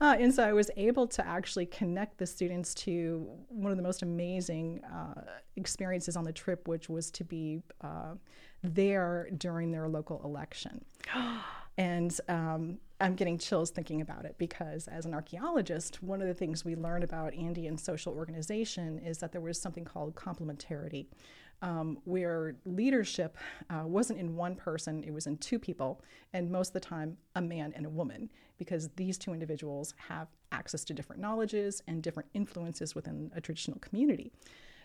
Uh, 0.00 0.16
and 0.18 0.34
so 0.34 0.42
I 0.42 0.52
was 0.52 0.70
able 0.76 1.06
to 1.06 1.26
actually 1.26 1.64
connect 1.64 2.18
the 2.18 2.26
students 2.26 2.74
to 2.74 3.26
one 3.48 3.70
of 3.70 3.78
the 3.78 3.82
most 3.82 4.02
amazing 4.02 4.82
uh, 4.84 5.22
experiences 5.56 6.16
on 6.16 6.24
the 6.24 6.32
trip, 6.32 6.68
which 6.68 6.90
was 6.90 7.10
to 7.12 7.24
be 7.24 7.62
uh, 7.80 8.14
there 8.62 9.28
during 9.36 9.70
their 9.70 9.88
local 9.88 10.20
election. 10.24 10.84
and 11.78 12.20
um, 12.28 12.78
I'm 13.00 13.14
getting 13.14 13.38
chills 13.38 13.70
thinking 13.70 14.00
about 14.00 14.24
it 14.24 14.36
because, 14.38 14.86
as 14.88 15.06
an 15.06 15.14
archaeologist, 15.14 16.02
one 16.02 16.20
of 16.22 16.28
the 16.28 16.34
things 16.34 16.64
we 16.64 16.76
learn 16.76 17.02
about 17.02 17.34
Andean 17.34 17.76
social 17.76 18.14
organization 18.14 18.98
is 18.98 19.18
that 19.18 19.32
there 19.32 19.40
was 19.40 19.60
something 19.60 19.84
called 19.84 20.14
complementarity 20.14 21.06
um, 21.62 21.98
where 22.04 22.56
leadership 22.64 23.36
uh, 23.70 23.82
wasn't 23.86 24.18
in 24.18 24.36
one 24.36 24.56
person, 24.56 25.02
it 25.04 25.12
was 25.12 25.26
in 25.26 25.38
two 25.38 25.58
people, 25.58 26.02
and 26.32 26.50
most 26.50 26.68
of 26.68 26.74
the 26.74 26.80
time, 26.80 27.16
a 27.36 27.40
man 27.40 27.72
and 27.76 27.86
a 27.86 27.90
woman, 27.90 28.28
because 28.58 28.88
these 28.96 29.16
two 29.16 29.32
individuals 29.32 29.94
have 30.08 30.28
access 30.50 30.84
to 30.84 30.92
different 30.92 31.22
knowledges 31.22 31.82
and 31.86 32.02
different 32.02 32.28
influences 32.34 32.94
within 32.94 33.30
a 33.34 33.40
traditional 33.40 33.78
community. 33.78 34.32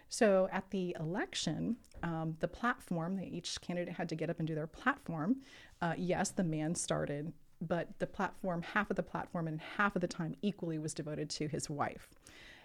So 0.09 0.47
at 0.51 0.69
the 0.71 0.95
election, 0.99 1.77
um, 2.03 2.37
the 2.39 2.47
platform, 2.47 3.17
that 3.17 3.27
each 3.27 3.59
candidate 3.61 3.95
had 3.95 4.09
to 4.09 4.15
get 4.15 4.29
up 4.29 4.39
and 4.39 4.47
do 4.47 4.55
their 4.55 4.67
platform. 4.67 5.37
Uh, 5.81 5.93
yes, 5.97 6.29
the 6.29 6.43
man 6.43 6.75
started, 6.75 7.33
but 7.61 7.99
the 7.99 8.07
platform, 8.07 8.61
half 8.61 8.89
of 8.89 8.95
the 8.95 9.03
platform 9.03 9.47
and 9.47 9.59
half 9.77 9.95
of 9.95 10.01
the 10.01 10.07
time 10.07 10.35
equally 10.41 10.77
was 10.77 10.93
devoted 10.93 11.29
to 11.31 11.47
his 11.47 11.69
wife. 11.69 12.09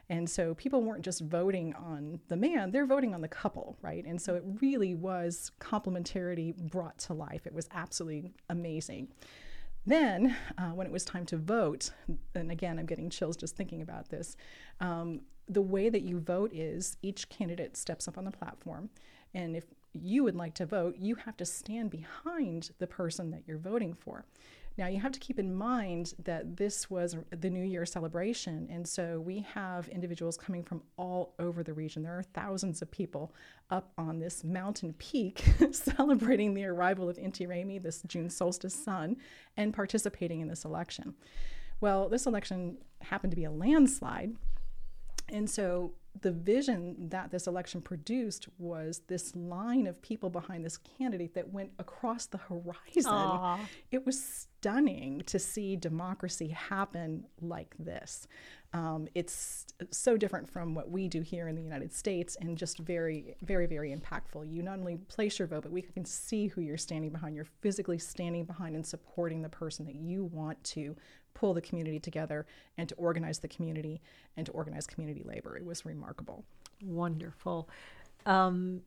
And 0.08 0.28
so 0.28 0.54
people 0.54 0.82
weren't 0.82 1.04
just 1.04 1.20
voting 1.22 1.74
on 1.74 2.20
the 2.28 2.36
man, 2.36 2.70
they're 2.70 2.86
voting 2.86 3.14
on 3.14 3.20
the 3.20 3.28
couple, 3.28 3.78
right? 3.80 4.04
And 4.04 4.20
so 4.20 4.34
it 4.34 4.42
really 4.60 4.94
was 4.94 5.52
complementarity 5.60 6.54
brought 6.56 6.98
to 7.00 7.14
life. 7.14 7.46
It 7.46 7.54
was 7.54 7.68
absolutely 7.72 8.32
amazing. 8.50 9.08
Then, 9.86 10.36
uh, 10.58 10.70
when 10.70 10.86
it 10.86 10.92
was 10.92 11.04
time 11.04 11.26
to 11.26 11.36
vote, 11.36 11.90
and 12.34 12.52
again, 12.52 12.78
I'm 12.78 12.86
getting 12.86 13.10
chills 13.10 13.36
just 13.36 13.56
thinking 13.56 13.82
about 13.82 14.10
this, 14.10 14.36
um, 14.80 15.22
the 15.48 15.62
way 15.62 15.88
that 15.88 16.02
you 16.02 16.20
vote 16.20 16.52
is 16.52 16.96
each 17.02 17.28
candidate 17.28 17.76
steps 17.76 18.08
up 18.08 18.18
on 18.18 18.24
the 18.24 18.30
platform. 18.30 18.90
And 19.34 19.56
if 19.56 19.64
you 19.92 20.24
would 20.24 20.36
like 20.36 20.54
to 20.54 20.66
vote, 20.66 20.96
you 20.98 21.16
have 21.16 21.36
to 21.38 21.44
stand 21.44 21.90
behind 21.90 22.70
the 22.78 22.86
person 22.86 23.30
that 23.30 23.42
you're 23.46 23.58
voting 23.58 23.94
for. 23.94 24.24
Now, 24.78 24.86
you 24.86 25.00
have 25.00 25.12
to 25.12 25.20
keep 25.20 25.38
in 25.38 25.54
mind 25.54 26.14
that 26.24 26.56
this 26.56 26.88
was 26.88 27.14
the 27.30 27.50
New 27.50 27.64
Year 27.64 27.84
celebration, 27.84 28.68
and 28.70 28.88
so 28.88 29.20
we 29.20 29.40
have 29.52 29.86
individuals 29.88 30.38
coming 30.38 30.62
from 30.62 30.82
all 30.96 31.34
over 31.38 31.62
the 31.62 31.74
region. 31.74 32.02
There 32.02 32.18
are 32.18 32.22
thousands 32.22 32.80
of 32.80 32.90
people 32.90 33.34
up 33.68 33.92
on 33.98 34.18
this 34.18 34.42
mountain 34.42 34.94
peak 34.94 35.44
celebrating 35.72 36.54
the 36.54 36.64
arrival 36.64 37.10
of 37.10 37.18
Inti 37.18 37.46
Raymi, 37.46 37.82
this 37.82 38.00
June 38.06 38.30
solstice 38.30 38.74
sun, 38.74 39.18
and 39.58 39.74
participating 39.74 40.40
in 40.40 40.48
this 40.48 40.64
election. 40.64 41.14
Well, 41.82 42.08
this 42.08 42.24
election 42.24 42.78
happened 43.02 43.32
to 43.32 43.36
be 43.36 43.44
a 43.44 43.50
landslide, 43.50 44.36
and 45.32 45.48
so 45.48 45.94
the 46.20 46.30
vision 46.30 47.08
that 47.08 47.30
this 47.30 47.46
election 47.46 47.80
produced 47.80 48.46
was 48.58 49.00
this 49.08 49.34
line 49.34 49.86
of 49.86 50.00
people 50.02 50.28
behind 50.28 50.64
this 50.64 50.76
candidate 50.76 51.34
that 51.34 51.50
went 51.50 51.70
across 51.78 52.26
the 52.26 52.38
horizon. 52.38 53.10
Aww. 53.10 53.58
It 53.90 54.04
was 54.04 54.22
stunning 54.22 55.22
to 55.22 55.38
see 55.38 55.74
democracy 55.74 56.48
happen 56.48 57.24
like 57.40 57.74
this. 57.78 58.28
Um, 58.74 59.08
it's 59.14 59.66
so 59.90 60.16
different 60.16 60.50
from 60.50 60.74
what 60.74 60.90
we 60.90 61.08
do 61.08 61.20
here 61.22 61.48
in 61.48 61.56
the 61.56 61.62
United 61.62 61.92
States 61.92 62.36
and 62.40 62.56
just 62.56 62.78
very, 62.78 63.34
very, 63.42 63.66
very 63.66 63.94
impactful. 63.94 64.50
You 64.50 64.62
not 64.62 64.78
only 64.78 64.96
place 64.96 65.38
your 65.38 65.48
vote, 65.48 65.62
but 65.62 65.72
we 65.72 65.82
can 65.82 66.04
see 66.04 66.46
who 66.46 66.60
you're 66.60 66.78
standing 66.78 67.10
behind. 67.10 67.34
You're 67.34 67.46
physically 67.62 67.98
standing 67.98 68.44
behind 68.44 68.74
and 68.74 68.86
supporting 68.86 69.42
the 69.42 69.48
person 69.48 69.86
that 69.86 69.96
you 69.96 70.24
want 70.24 70.62
to 70.64 70.94
pull 71.34 71.54
the 71.54 71.60
community 71.60 71.98
together 71.98 72.46
and 72.76 72.88
to 72.88 72.94
organize 72.96 73.38
the 73.38 73.48
community 73.48 74.00
and 74.36 74.46
to 74.46 74.52
organize 74.52 74.86
community 74.86 75.22
labor. 75.24 75.56
It 75.56 75.64
was 75.64 75.84
remarkable. 75.84 76.44
Wonderful. 76.82 77.68
Um, 78.26 78.82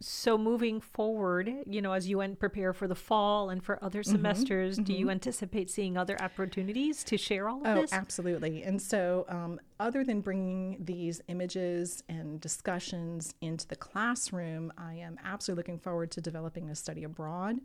so 0.00 0.36
moving 0.36 0.80
forward, 0.80 1.50
you 1.66 1.80
know, 1.82 1.92
as 1.92 2.08
you 2.08 2.22
prepare 2.38 2.72
for 2.72 2.86
the 2.86 2.94
fall 2.94 3.50
and 3.50 3.62
for 3.62 3.82
other 3.82 4.02
mm-hmm. 4.02 4.12
semesters, 4.12 4.76
mm-hmm. 4.76 4.84
do 4.84 4.92
you 4.92 5.06
mm-hmm. 5.06 5.10
anticipate 5.10 5.70
seeing 5.70 5.96
other 5.96 6.20
opportunities 6.20 7.02
to 7.04 7.16
share 7.16 7.48
all 7.48 7.58
of 7.58 7.64
this? 7.64 7.76
oh, 7.76 7.80
this? 7.82 7.92
absolutely. 7.92 8.62
And 8.62 8.80
so, 8.80 9.24
um, 9.28 9.60
other 9.80 10.04
than 10.04 10.20
bringing 10.20 10.76
these 10.78 11.20
images 11.28 12.04
and 12.08 12.40
discussions 12.40 13.34
into 13.40 13.66
the 13.66 13.76
classroom, 13.76 14.72
I 14.76 14.94
am 14.94 15.18
absolutely 15.24 15.60
looking 15.60 15.78
forward 15.78 16.10
to 16.12 16.20
developing 16.20 16.70
a 16.70 16.74
study 16.74 17.04
abroad 17.04 17.58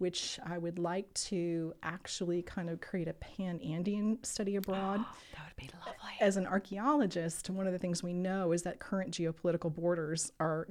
which 0.00 0.40
I 0.44 0.56
would 0.56 0.78
like 0.78 1.12
to 1.14 1.74
actually 1.82 2.40
kind 2.42 2.70
of 2.70 2.80
create 2.80 3.06
a 3.06 3.12
pan 3.12 3.60
Andean 3.60 4.18
study 4.22 4.56
abroad. 4.56 5.00
Oh, 5.02 5.16
that 5.34 5.42
would 5.44 5.56
be 5.56 5.70
lovely. 5.78 6.16
As 6.20 6.38
an 6.38 6.46
archaeologist, 6.46 7.50
one 7.50 7.66
of 7.66 7.74
the 7.74 7.78
things 7.78 8.02
we 8.02 8.14
know 8.14 8.52
is 8.52 8.62
that 8.62 8.78
current 8.80 9.10
geopolitical 9.12 9.72
borders 9.72 10.32
are 10.40 10.66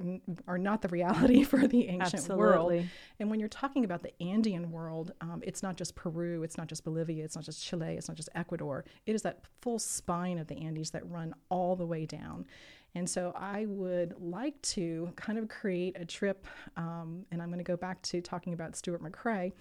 are 0.48 0.58
not 0.58 0.82
the 0.82 0.88
reality 0.88 1.44
for 1.44 1.68
the 1.68 1.88
ancient 1.88 2.14
Absolutely. 2.14 2.36
world. 2.36 2.86
And 3.20 3.30
when 3.30 3.38
you're 3.38 3.48
talking 3.48 3.84
about 3.84 4.02
the 4.02 4.12
Andean 4.20 4.72
world, 4.72 5.12
um, 5.20 5.42
it's 5.44 5.62
not 5.62 5.76
just 5.76 5.94
Peru, 5.94 6.42
it's 6.42 6.58
not 6.58 6.66
just 6.66 6.82
Bolivia, 6.82 7.24
it's 7.24 7.36
not 7.36 7.44
just 7.44 7.64
Chile, 7.64 7.94
it's 7.96 8.08
not 8.08 8.16
just 8.16 8.30
Ecuador. 8.34 8.84
It 9.06 9.14
is 9.14 9.22
that 9.22 9.44
full 9.60 9.78
spine 9.78 10.38
of 10.38 10.48
the 10.48 10.56
Andes 10.56 10.90
that 10.90 11.08
run 11.08 11.34
all 11.50 11.76
the 11.76 11.86
way 11.86 12.04
down. 12.04 12.46
And 12.94 13.08
so 13.08 13.32
I 13.36 13.66
would 13.66 14.14
like 14.18 14.60
to 14.62 15.12
kind 15.16 15.38
of 15.38 15.48
create 15.48 15.96
a 15.98 16.04
trip, 16.04 16.46
um, 16.76 17.24
and 17.30 17.40
I'm 17.40 17.48
going 17.48 17.58
to 17.58 17.64
go 17.64 17.76
back 17.76 18.02
to 18.02 18.20
talking 18.20 18.52
about 18.52 18.76
Stuart 18.76 19.02
McRae. 19.02 19.52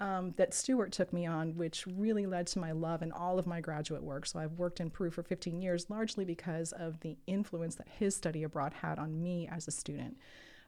Um, 0.00 0.34
that 0.36 0.52
Stuart 0.52 0.90
took 0.90 1.12
me 1.12 1.24
on, 1.24 1.56
which 1.56 1.86
really 1.86 2.26
led 2.26 2.48
to 2.48 2.58
my 2.58 2.72
love 2.72 3.00
in 3.00 3.12
all 3.12 3.38
of 3.38 3.46
my 3.46 3.60
graduate 3.60 4.02
work. 4.02 4.26
So 4.26 4.40
I've 4.40 4.54
worked 4.54 4.80
in 4.80 4.90
Peru 4.90 5.08
for 5.08 5.22
15 5.22 5.62
years, 5.62 5.88
largely 5.88 6.24
because 6.24 6.72
of 6.72 6.98
the 6.98 7.16
influence 7.28 7.76
that 7.76 7.86
his 7.88 8.16
study 8.16 8.42
abroad 8.42 8.74
had 8.74 8.98
on 8.98 9.22
me 9.22 9.48
as 9.48 9.68
a 9.68 9.70
student. 9.70 10.16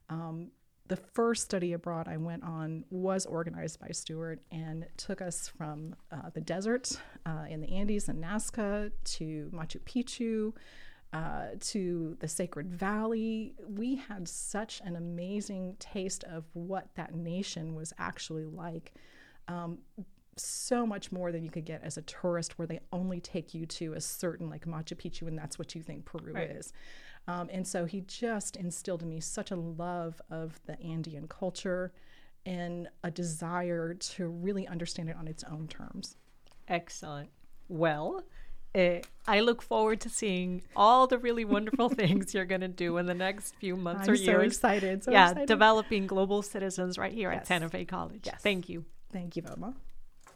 Um, 0.08 0.52
the 0.88 0.96
first 0.96 1.42
study 1.42 1.72
abroad 1.72 2.06
I 2.08 2.16
went 2.16 2.44
on 2.44 2.84
was 2.90 3.26
organized 3.26 3.80
by 3.80 3.88
Stuart 3.88 4.40
and 4.52 4.86
took 4.96 5.20
us 5.20 5.48
from 5.48 5.96
uh, 6.12 6.30
the 6.32 6.40
desert 6.40 6.92
uh, 7.24 7.46
in 7.48 7.60
the 7.60 7.68
Andes 7.68 8.08
and 8.08 8.22
Nazca 8.22 8.92
to 9.04 9.50
Machu 9.52 9.80
Picchu, 9.80 10.52
uh, 11.12 11.46
to 11.60 12.16
the 12.20 12.28
Sacred 12.28 12.70
Valley. 12.70 13.54
We 13.68 13.96
had 13.96 14.28
such 14.28 14.80
an 14.84 14.96
amazing 14.96 15.76
taste 15.78 16.24
of 16.24 16.44
what 16.52 16.88
that 16.94 17.14
nation 17.14 17.74
was 17.74 17.92
actually 17.98 18.44
like. 18.44 18.92
Um, 19.48 19.78
so 20.36 20.86
much 20.86 21.10
more 21.12 21.32
than 21.32 21.42
you 21.44 21.50
could 21.50 21.64
get 21.64 21.82
as 21.82 21.96
a 21.96 22.02
tourist, 22.02 22.58
where 22.58 22.66
they 22.66 22.80
only 22.92 23.20
take 23.20 23.54
you 23.54 23.64
to 23.66 23.94
a 23.94 24.00
certain, 24.00 24.50
like 24.50 24.66
Machu 24.66 24.94
Picchu, 24.94 25.26
and 25.28 25.38
that's 25.38 25.58
what 25.58 25.74
you 25.74 25.82
think 25.82 26.04
Peru 26.04 26.34
right. 26.34 26.50
is. 26.50 26.72
Um, 27.28 27.48
and 27.50 27.66
so 27.66 27.86
he 27.86 28.02
just 28.02 28.56
instilled 28.56 29.02
in 29.02 29.08
me 29.08 29.20
such 29.20 29.50
a 29.50 29.56
love 29.56 30.20
of 30.30 30.60
the 30.66 30.80
Andean 30.80 31.26
culture 31.28 31.92
and 32.44 32.88
a 33.02 33.10
desire 33.10 33.94
to 33.94 34.28
really 34.28 34.68
understand 34.68 35.08
it 35.08 35.16
on 35.16 35.26
its 35.26 35.42
own 35.44 35.66
terms. 35.66 36.16
Excellent. 36.68 37.30
well. 37.68 38.22
Uh, 38.76 39.00
I 39.26 39.40
look 39.40 39.62
forward 39.62 40.00
to 40.02 40.08
seeing 40.10 40.62
all 40.76 41.06
the 41.06 41.18
really 41.18 41.44
wonderful 41.44 41.88
things 42.00 42.34
you're 42.34 42.44
going 42.44 42.60
to 42.60 42.68
do 42.68 42.98
in 42.98 43.06
the 43.06 43.14
next 43.14 43.54
few 43.56 43.74
months 43.76 44.08
or 44.08 44.14
years. 44.14 44.28
I'm 44.28 44.34
or 44.34 44.36
so 44.36 44.40
years. 44.42 44.52
excited. 44.54 45.04
So 45.04 45.10
yeah, 45.12 45.28
excited. 45.30 45.48
developing 45.48 46.06
global 46.06 46.42
citizens 46.42 46.98
right 46.98 47.12
here 47.12 47.30
Yes. 47.32 47.40
at 47.42 47.46
Santa 47.46 47.68
Fe 47.68 47.84
College. 47.84 48.22
Yes. 48.24 48.40
Thank 48.42 48.68
you. 48.68 48.84
Thank 49.12 49.36
you, 49.36 49.42
Velma. 49.42 49.74